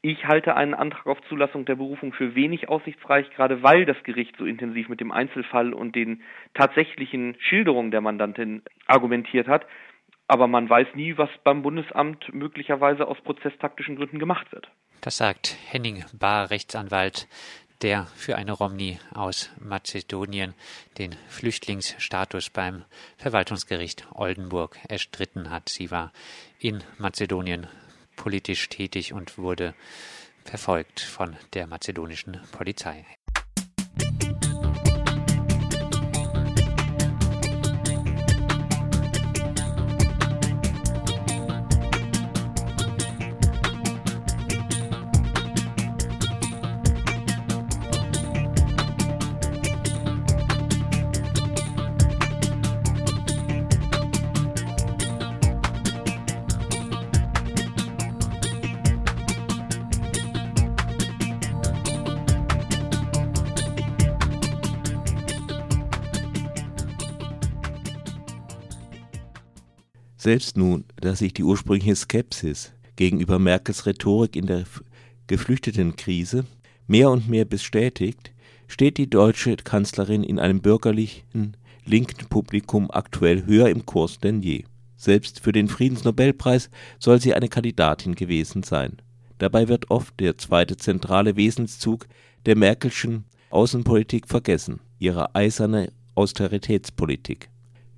[0.01, 4.35] Ich halte einen Antrag auf Zulassung der Berufung für wenig aussichtsreich, gerade weil das Gericht
[4.37, 6.23] so intensiv mit dem Einzelfall und den
[6.53, 9.65] tatsächlichen Schilderungen der Mandantin argumentiert hat.
[10.27, 14.69] Aber man weiß nie, was beim Bundesamt möglicherweise aus prozesstaktischen Gründen gemacht wird.
[15.01, 17.27] Das sagt Henning Bahr, Rechtsanwalt,
[17.81, 20.53] der für eine Romni aus Mazedonien
[20.97, 22.85] den Flüchtlingsstatus beim
[23.17, 25.67] Verwaltungsgericht Oldenburg erstritten hat.
[25.67, 26.13] Sie war
[26.59, 27.67] in Mazedonien
[28.19, 29.73] politisch tätig und wurde
[30.43, 33.05] verfolgt von der mazedonischen Polizei.
[70.29, 74.63] Selbst nun, dass sich die ursprüngliche Skepsis gegenüber Merkels Rhetorik in der
[75.25, 76.45] Geflüchtetenkrise
[76.85, 78.31] mehr und mehr bestätigt,
[78.67, 84.65] steht die deutsche Kanzlerin in einem bürgerlichen, linken Publikum aktuell höher im Kurs denn je.
[84.97, 86.69] Selbst für den Friedensnobelpreis
[86.99, 88.97] soll sie eine Kandidatin gewesen sein.
[89.39, 92.05] Dabei wird oft der zweite zentrale Wesenszug
[92.45, 97.49] der Merkelschen Außenpolitik vergessen, ihre eiserne Austeritätspolitik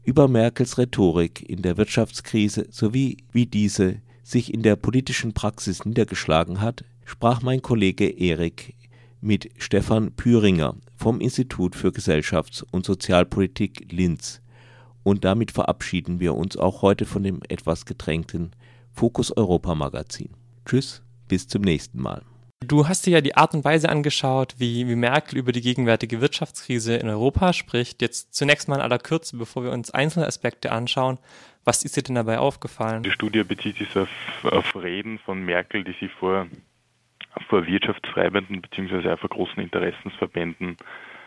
[0.04, 6.62] über Merkels Rhetorik in der Wirtschaftskrise sowie wie diese sich in der politischen Praxis niedergeschlagen
[6.62, 8.76] hat, sprach mein Kollege Erik
[9.20, 14.42] mit Stefan Püringer vom Institut für Gesellschafts- und Sozialpolitik Linz
[15.04, 18.52] Und damit verabschieden wir uns auch heute von dem etwas gedrängten
[18.92, 20.30] Fokus Europa Magazin.
[20.66, 22.24] Tschüss, bis zum nächsten Mal.
[22.64, 26.22] Du hast dir ja die Art und Weise angeschaut, wie, wie Merkel über die gegenwärtige
[26.22, 28.04] Wirtschaftskrise in Europa spricht.
[28.04, 31.18] Jetzt zunächst mal in aller Kürze, bevor wir uns einzelne Aspekte anschauen.
[31.66, 33.02] Was ist dir denn dabei aufgefallen?
[33.02, 34.10] Die Studie bezieht sich auf,
[34.44, 36.48] auf Reden von Merkel, die sie vor,
[37.50, 39.18] vor Wirtschaftstreibenden bzw.
[39.18, 40.78] vor großen Interessensverbänden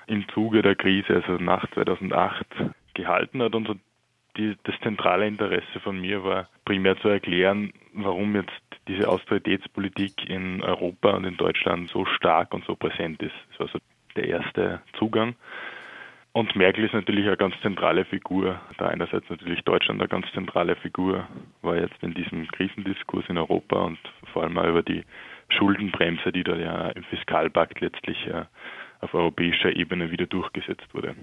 [0.07, 2.47] im Zuge der Krise, also nach 2008,
[2.95, 3.57] gehalten hat.
[3.57, 3.81] Und
[4.37, 8.53] die, das zentrale Interesse von mir war primär zu erklären, warum jetzt
[8.89, 13.35] diese Austeritätspolitik in Europa und in Deutschland so stark und so präsent ist.
[13.51, 13.79] Das war so
[14.17, 15.35] der erste Zugang.
[16.33, 18.61] Und Merkel ist natürlich eine ganz zentrale Figur.
[18.79, 21.29] Da einerseits natürlich Deutschland eine ganz zentrale Figur,
[21.63, 23.99] war jetzt in diesem Krisendiskurs in Europa und
[24.33, 25.05] vor allem auch über die
[25.49, 28.29] Schuldenbremse, die da ja im Fiskalpakt letztlich
[29.01, 31.15] auf europäischer Ebene wieder durchgesetzt wurde.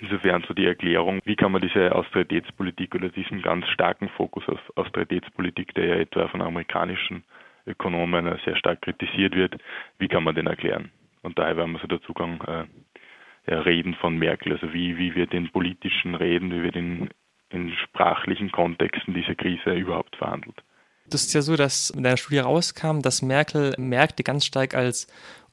[0.00, 4.60] Insofern so die Erklärung, wie kann man diese Austeritätspolitik oder diesen ganz starken Fokus auf
[4.76, 7.24] Austeritätspolitik, der ja etwa von amerikanischen
[7.66, 9.56] Ökonomen sehr stark kritisiert wird,
[9.98, 10.90] wie kann man den erklären?
[11.22, 15.32] Und daher werden wir so der Zugang äh, Reden von Merkel, also wie, wie wird
[15.32, 17.08] in politischen Reden, wie wird in,
[17.50, 20.62] in sprachlichen Kontexten diese Krise überhaupt verhandelt.
[21.10, 25.06] Das ist ja so, dass in deiner Studie rauskam, dass Merkel Märkte ganz stark als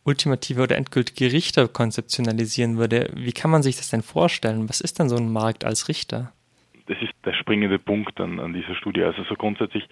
[0.05, 3.09] ultimative oder endgültige Richter konzeptionalisieren würde.
[3.15, 4.69] Wie kann man sich das denn vorstellen?
[4.69, 6.31] Was ist denn so ein Markt als Richter?
[6.87, 9.03] Das ist der springende Punkt an, an dieser Studie.
[9.03, 9.87] Also so grundsätzlich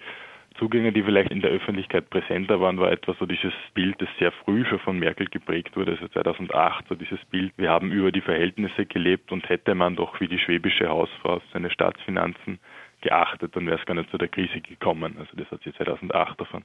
[0.56, 4.30] Zugänge, die vielleicht in der Öffentlichkeit präsenter waren, war etwa so dieses Bild, das sehr
[4.30, 8.20] früh schon von Merkel geprägt wurde, also 2008, so dieses Bild, wir haben über die
[8.20, 12.60] Verhältnisse gelebt und hätte man doch wie die schwäbische Hausfrau seine Staatsfinanzen
[13.00, 15.16] geachtet, dann wäre es gar nicht zu der Krise gekommen.
[15.18, 16.62] Also das hat sie 2008 davon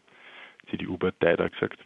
[0.69, 1.79] CDU-Partei da gesagt.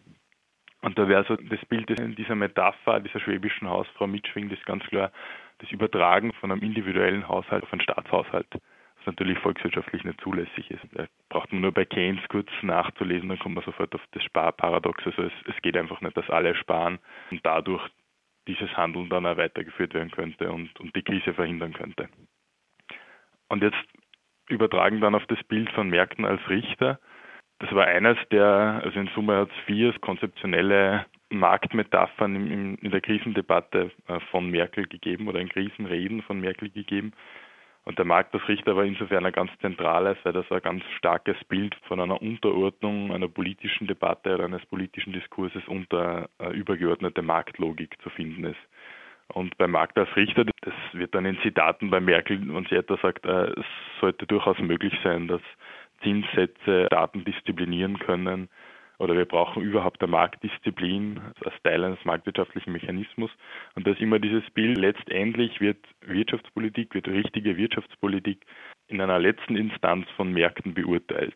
[0.83, 4.83] Und da wäre so das Bild in dieser Metapher dieser schwäbischen Hausfrau mitschwingt, ist ganz
[4.83, 5.11] klar
[5.59, 10.83] das Übertragen von einem individuellen Haushalt auf einen Staatshaushalt, was natürlich volkswirtschaftlich nicht zulässig ist.
[10.91, 15.05] Da braucht man nur bei Keynes kurz nachzulesen, dann kommt man sofort auf das Sparparadox.
[15.05, 16.99] Also es, es geht einfach nicht, dass alle sparen
[17.31, 17.87] und dadurch
[18.49, 22.09] dieses Handeln dann auch weitergeführt werden könnte und, und die Krise verhindern könnte.
[23.47, 23.81] Und jetzt
[24.49, 26.99] übertragen dann auf das Bild von Märkten als Richter
[27.63, 32.99] das war eines der, also in Summe hat es vier konzeptionelle Marktmetaphern in, in der
[32.99, 37.13] Krisendebatte äh, von Merkel gegeben oder in Krisenreden von Merkel gegeben.
[37.85, 41.37] Und der Markt als Richter war insofern ein ganz zentrales, weil das ein ganz starkes
[41.45, 47.95] Bild von einer Unterordnung einer politischen Debatte oder eines politischen Diskurses unter eine übergeordnete Marktlogik
[48.01, 48.59] zu finden ist.
[49.29, 52.97] Und beim Markt als Richter, das wird dann in Zitaten bei Merkel, wenn sie etwa
[52.97, 53.65] sagt, äh, es
[54.01, 55.41] sollte durchaus möglich sein, dass
[56.03, 58.49] Zinssätze Daten disziplinieren können
[58.99, 63.31] oder wir brauchen überhaupt eine Marktdisziplin als Teil eines marktwirtschaftlichen Mechanismus.
[63.75, 68.45] Und das ist immer dieses Bild, letztendlich wird Wirtschaftspolitik, wird richtige Wirtschaftspolitik
[68.87, 71.35] in einer letzten Instanz von Märkten beurteilt.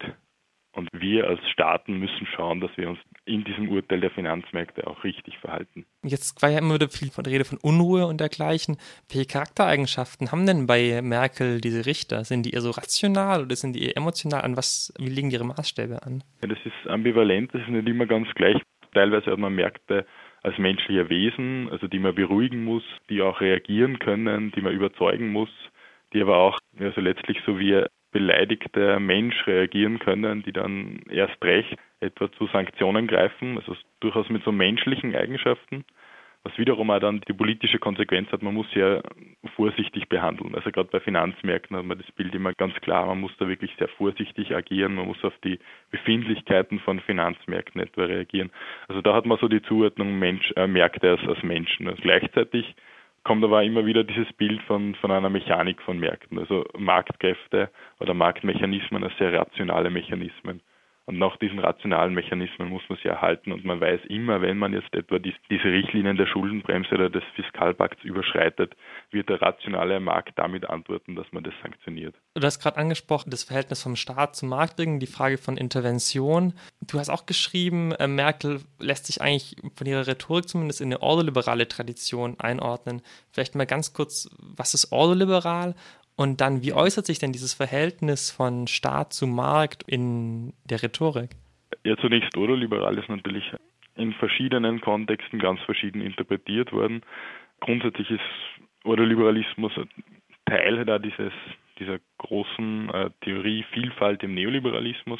[0.77, 5.03] Und wir als Staaten müssen schauen, dass wir uns in diesem Urteil der Finanzmärkte auch
[5.03, 5.87] richtig verhalten.
[6.03, 8.77] Jetzt war ja immer wieder viel von Rede von Unruhe und dergleichen.
[9.09, 12.23] Welche Charaktereigenschaften haben denn bei Merkel diese Richter?
[12.25, 14.43] Sind die eher so rational oder sind die eher emotional?
[14.43, 16.23] An was, wie legen ihre Maßstäbe an?
[16.43, 18.61] Ja, das ist ambivalent, das ist nicht immer ganz gleich.
[18.93, 20.05] Teilweise hat man Märkte
[20.43, 25.31] als menschliche Wesen, also die man beruhigen muss, die auch reagieren können, die man überzeugen
[25.31, 25.49] muss,
[26.13, 31.77] die aber auch also letztlich so wie beleidigter Mensch reagieren können, die dann erst recht
[31.99, 35.83] etwa zu Sanktionen greifen, also durchaus mit so menschlichen Eigenschaften,
[36.43, 39.03] was wiederum auch dann die politische Konsequenz hat, man muss sehr
[39.55, 40.55] vorsichtig behandeln.
[40.55, 43.71] Also gerade bei Finanzmärkten hat man das Bild immer ganz klar, man muss da wirklich
[43.77, 45.59] sehr vorsichtig agieren, man muss auf die
[45.91, 48.51] Befindlichkeiten von Finanzmärkten etwa reagieren.
[48.87, 51.87] Also da hat man so die Zuordnung Mensch, äh, Märkte als, als Menschen.
[51.87, 52.75] Also gleichzeitig
[53.27, 57.69] kommt aber immer wieder dieses Bild von, von einer Mechanik von Märkten, also Marktkräfte
[57.99, 60.61] oder Marktmechanismen als sehr rationale Mechanismen.
[61.07, 63.53] Und nach diesen rationalen Mechanismen muss man sie erhalten.
[63.53, 67.23] Und man weiß immer, wenn man jetzt etwa die, diese Richtlinien der Schuldenbremse oder des
[67.33, 68.75] Fiskalpakts überschreitet,
[69.11, 72.13] wird der rationale Markt damit antworten, dass man das sanktioniert.
[72.33, 76.53] Du hast gerade angesprochen, das Verhältnis vom Staat zum Markt, die Frage von Intervention.
[76.81, 81.01] Du hast auch geschrieben, äh, Merkel lässt sich eigentlich von ihrer Rhetorik zumindest in eine
[81.01, 83.01] ordoliberale Tradition einordnen.
[83.31, 85.73] Vielleicht mal ganz kurz, was ist ordoliberal
[86.17, 91.29] und dann, wie äußert sich denn dieses Verhältnis von Staat zu Markt in der Rhetorik?
[91.83, 93.45] Ja, zunächst Ordoliberal ist natürlich
[93.95, 97.03] in verschiedenen Kontexten ganz verschieden interpretiert worden.
[97.59, 98.21] Grundsätzlich ist
[98.83, 99.73] Ordoliberalismus
[100.47, 101.33] Teil da dieses,
[101.77, 105.19] dieser großen äh, Theorie Vielfalt im Neoliberalismus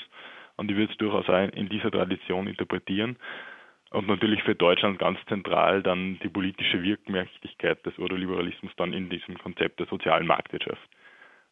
[0.55, 3.17] und ich würde es durchaus auch in dieser Tradition interpretieren.
[3.91, 9.37] Und natürlich für Deutschland ganz zentral dann die politische Wirkmächtigkeit des Ordoliberalismus dann in diesem
[9.37, 10.89] Konzept der sozialen Marktwirtschaft.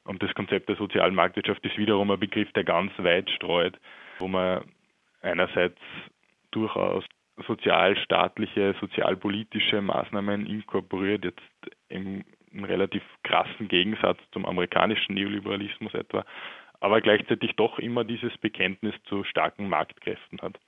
[0.03, 3.79] Und das Konzept der sozialen Marktwirtschaft ist wiederum ein Begriff, der ganz weit streut,
[4.19, 4.63] wo man
[5.21, 5.79] einerseits
[6.51, 7.03] durchaus
[7.47, 11.41] sozialstaatliche, sozialpolitische Maßnahmen inkorporiert, jetzt
[11.89, 16.25] im, im relativ krassen Gegensatz zum amerikanischen Neoliberalismus etwa,
[16.79, 20.59] aber gleichzeitig doch immer dieses Bekenntnis zu starken Marktkräften hat.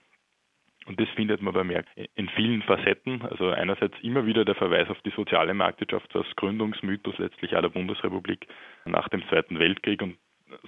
[0.87, 3.21] Und das findet man bei Merkel in vielen Facetten.
[3.21, 8.47] Also einerseits immer wieder der Verweis auf die soziale Marktwirtschaft als Gründungsmythos letztlich aller Bundesrepublik
[8.85, 10.17] nach dem Zweiten Weltkrieg und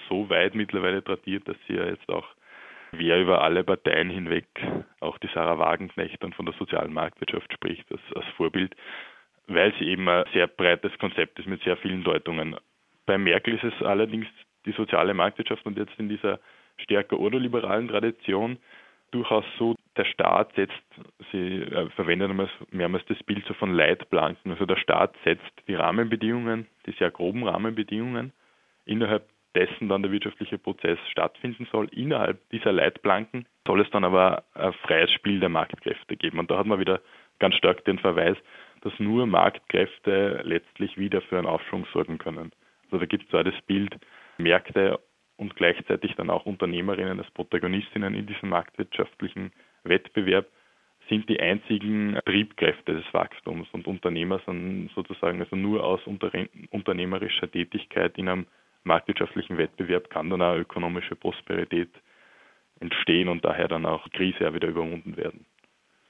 [0.10, 2.28] so weit mittlerweile tradiert, dass sie ja jetzt auch
[2.92, 4.48] wer über alle Parteien hinweg,
[5.00, 8.76] auch die Sarah Wagenknecht dann von der sozialen Marktwirtschaft spricht, als, als Vorbild,
[9.48, 12.58] weil sie eben ein sehr breites Konzept ist mit sehr vielen Deutungen.
[13.06, 14.28] Bei Merkel ist es allerdings
[14.66, 16.40] die soziale Marktwirtschaft und jetzt in dieser
[16.78, 18.58] stärker ordoliberalen Tradition
[19.12, 20.74] durchaus so, der Staat setzt,
[21.32, 22.32] sie äh, verwendet
[22.72, 27.48] mehrmals das Bild so von Leitplanken, also der Staat setzt die Rahmenbedingungen, die sehr groben
[27.48, 28.32] Rahmenbedingungen,
[28.86, 31.88] innerhalb dessen dann der wirtschaftliche Prozess stattfinden soll.
[31.92, 36.40] Innerhalb dieser Leitplanken soll es dann aber ein freies Spiel der Marktkräfte geben.
[36.40, 37.02] Und da hat man wieder
[37.40, 38.38] ganz stark den Verweis,
[38.82, 42.52] dass nur Marktkräfte letztlich wieder für einen Aufschwung sorgen können.
[42.86, 43.96] Also da gibt es zwar das Bild,
[44.38, 45.00] Märkte
[45.40, 49.52] und gleichzeitig dann auch Unternehmerinnen als Protagonistinnen in diesem marktwirtschaftlichen
[49.84, 50.48] Wettbewerb
[51.08, 58.18] sind die einzigen Triebkräfte des Wachstums und Unternehmer sind sozusagen also nur aus unternehmerischer Tätigkeit
[58.18, 58.46] in einem
[58.84, 61.90] marktwirtschaftlichen Wettbewerb kann dann auch ökonomische Prosperität
[62.82, 65.46] entstehen und daher dann auch Krise ja wieder überwunden werden.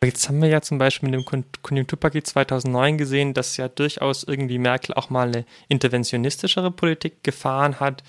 [0.03, 4.57] Jetzt haben wir ja zum Beispiel mit dem Konjunkturpaket 2009 gesehen, dass ja durchaus irgendwie
[4.57, 8.01] Merkel auch mal eine interventionistischere Politik gefahren hat.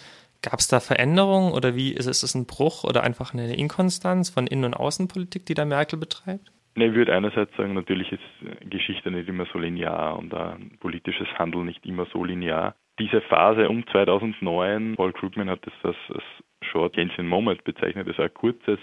[0.43, 4.47] Gab es da Veränderungen oder wie ist es ein Bruch oder einfach eine Inkonstanz von
[4.47, 6.51] Innen- und Außenpolitik, die da Merkel betreibt?
[6.77, 11.67] Ich würde einerseits sagen, natürlich ist Geschichte nicht immer so linear und ein politisches Handeln
[11.67, 12.75] nicht immer so linear.
[12.99, 16.25] Diese Phase um 2009, Paul Krugman hat das als, als
[16.63, 18.79] Short Keynesian Moment bezeichnet, also ein kurzes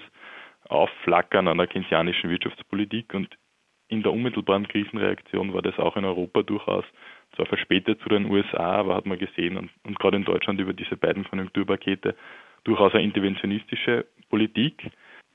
[0.69, 3.35] Aufflackern einer keynesianischen Wirtschaftspolitik und
[3.89, 6.83] in der unmittelbaren Krisenreaktion war das auch in Europa durchaus
[7.37, 10.73] zwar verspätet zu den USA, aber hat man gesehen und, und gerade in Deutschland über
[10.73, 12.15] diese beiden Konjunkturpakete
[12.65, 14.91] durchaus eine interventionistische Politik.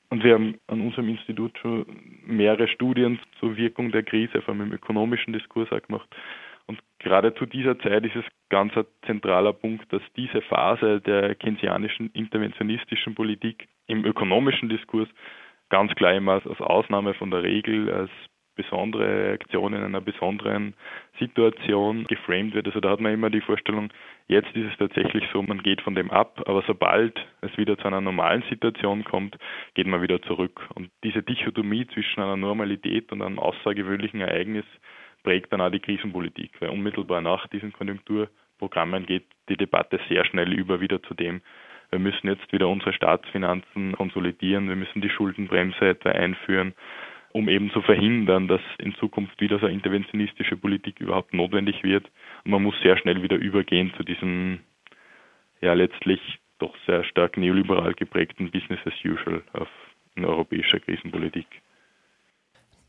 [0.09, 1.85] Und wir haben an unserem Institut schon
[2.25, 6.07] mehrere Studien zur Wirkung der Krise, vor allem im ökonomischen Diskurs auch gemacht.
[6.67, 11.35] Und gerade zu dieser Zeit ist es ganz ein zentraler Punkt, dass diese Phase der
[11.35, 15.09] keynesianischen interventionistischen Politik im ökonomischen Diskurs
[15.69, 18.11] ganz klar immer als Ausnahme von der Regel, als
[18.55, 20.73] besondere Reaktion in einer besonderen
[21.19, 22.67] Situation geframed wird.
[22.67, 23.89] Also da hat man immer die Vorstellung,
[24.27, 27.85] jetzt ist es tatsächlich so, man geht von dem ab, aber sobald es wieder zu
[27.85, 29.37] einer normalen Situation kommt,
[29.73, 30.61] geht man wieder zurück.
[30.75, 34.65] Und diese Dichotomie zwischen einer Normalität und einem außergewöhnlichen Ereignis
[35.23, 40.53] prägt dann auch die Krisenpolitik, weil unmittelbar nach diesen Konjunkturprogrammen geht die Debatte sehr schnell
[40.53, 41.41] über wieder zu dem,
[41.93, 46.73] wir müssen jetzt wieder unsere Staatsfinanzen konsolidieren, wir müssen die Schuldenbremse etwa einführen,
[47.33, 52.05] um eben zu verhindern, dass in Zukunft wieder so eine interventionistische Politik überhaupt notwendig wird.
[52.45, 54.59] Und man muss sehr schnell wieder übergehen zu diesem,
[55.59, 56.21] ja letztlich
[56.59, 59.67] doch sehr stark neoliberal geprägten Business as usual auf
[60.15, 61.47] in europäischer Krisenpolitik.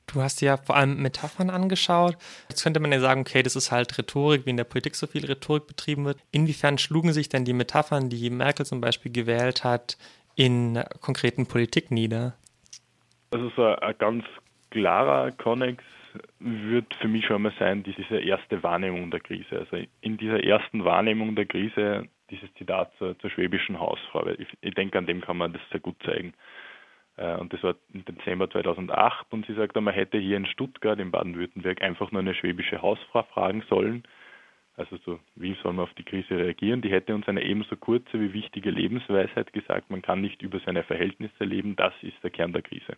[0.07, 2.19] Du hast ja vor allem Metaphern angeschaut.
[2.51, 5.07] Jetzt könnte man ja sagen, okay, das ist halt Rhetorik, wie in der Politik so
[5.07, 6.19] viel Rhetorik betrieben wird.
[6.31, 9.97] Inwiefern schlugen sich denn die Metaphern, die Merkel zum Beispiel gewählt hat,
[10.37, 12.35] in konkreten Politik nieder?
[13.35, 14.25] Also so ein ganz
[14.71, 15.83] klarer Konnex
[16.39, 19.59] wird für mich schon mal sein, diese erste Wahrnehmung der Krise.
[19.59, 24.75] Also in dieser ersten Wahrnehmung der Krise, dieses Zitat zur, zur schwäbischen Hausfrau, ich, ich
[24.75, 26.33] denke, an dem kann man das sehr gut zeigen.
[27.17, 31.01] Äh, und das war im Dezember 2008 und sie sagt, man hätte hier in Stuttgart,
[31.01, 34.05] in Baden-Württemberg, einfach nur eine schwäbische Hausfrau fragen sollen.
[34.77, 36.83] Also so, wie soll man auf die Krise reagieren?
[36.83, 40.85] Die hätte uns eine ebenso kurze wie wichtige Lebensweisheit gesagt, man kann nicht über seine
[40.85, 42.97] Verhältnisse leben, das ist der Kern der Krise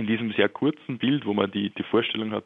[0.00, 2.44] in diesem sehr kurzen Bild, wo man die, die Vorstellung hat,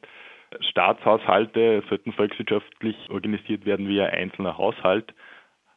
[0.60, 5.14] Staatshaushalte sollten volkswirtschaftlich organisiert werden wie ein einzelner Haushalt,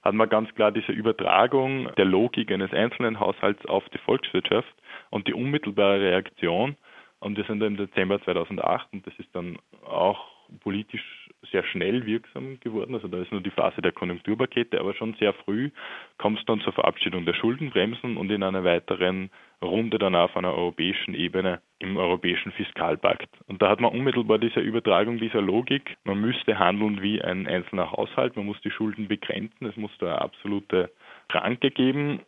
[0.01, 4.73] hat man ganz klar diese Übertragung der Logik eines einzelnen Haushalts auf die Volkswirtschaft
[5.09, 6.75] und die unmittelbare Reaktion.
[7.19, 10.27] Und wir sind im Dezember 2008 und das ist dann auch
[10.61, 12.93] politisch sehr schnell wirksam geworden.
[12.93, 15.71] Also da ist nur die Phase der Konjunkturpakete, aber schon sehr früh
[16.17, 19.29] kommt es dann zur Verabschiedung der Schuldenbremsen und in einer weiteren
[19.61, 23.29] Runde dann auf einer europäischen Ebene im europäischen Fiskalpakt.
[23.47, 25.97] Und da hat man unmittelbar diese Übertragung dieser Logik.
[26.03, 30.07] Man müsste handeln wie ein einzelner Haushalt, man muss die Schulden begrenzen, es muss da
[30.07, 30.91] eine absolute
[31.31, 32.21] Schranke geben.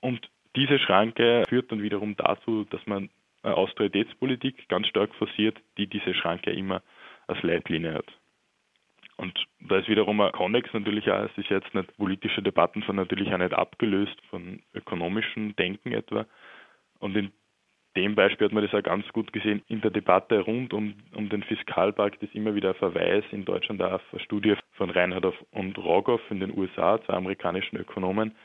[0.00, 3.10] Und diese Schranke führt dann wiederum dazu, dass man
[3.42, 6.82] eine Austeritätspolitik ganz stark forciert, die diese Schranke immer
[7.26, 8.06] als Leitlinie hat.
[9.16, 12.96] Und da ist wiederum ein Konnex natürlich auch, es ist jetzt nicht, politische Debatten sind
[12.96, 16.24] natürlich auch nicht abgelöst von ökonomischem Denken etwa.
[17.00, 17.32] Und in
[17.96, 19.62] dem Beispiel hat man das auch ganz gut gesehen.
[19.66, 23.82] In der Debatte rund um, um den Fiskalpakt ist immer wieder ein Verweis in Deutschland
[23.82, 28.36] auf eine Studie von Reinhard und Rogoff in den USA, zwei amerikanischen Ökonomen,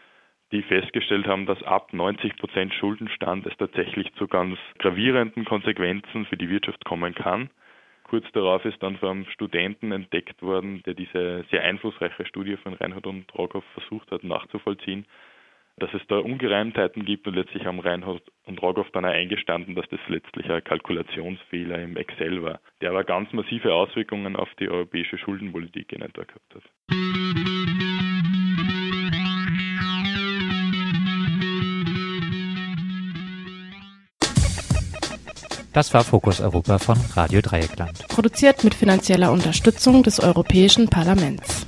[0.51, 6.37] die festgestellt haben, dass ab 90 Prozent Schuldenstand es tatsächlich zu ganz gravierenden Konsequenzen für
[6.37, 7.49] die Wirtschaft kommen kann.
[8.03, 13.07] Kurz darauf ist dann einem Studenten entdeckt worden, der diese sehr einflussreiche Studie von Reinhard
[13.07, 15.05] und Rogoff versucht hat nachzuvollziehen
[15.77, 19.85] dass es da Ungereimtheiten gibt und letztlich haben Reinhold und Rogoff dann auch eingestanden, dass
[19.89, 25.17] das letztlich ein Kalkulationsfehler im Excel war, der aber ganz massive Auswirkungen auf die europäische
[25.17, 26.63] Schuldenpolitik in etwa gehabt hat.
[35.73, 38.07] Das war Fokus Europa von Radio Dreieckland.
[38.07, 41.67] Produziert mit finanzieller Unterstützung des Europäischen Parlaments.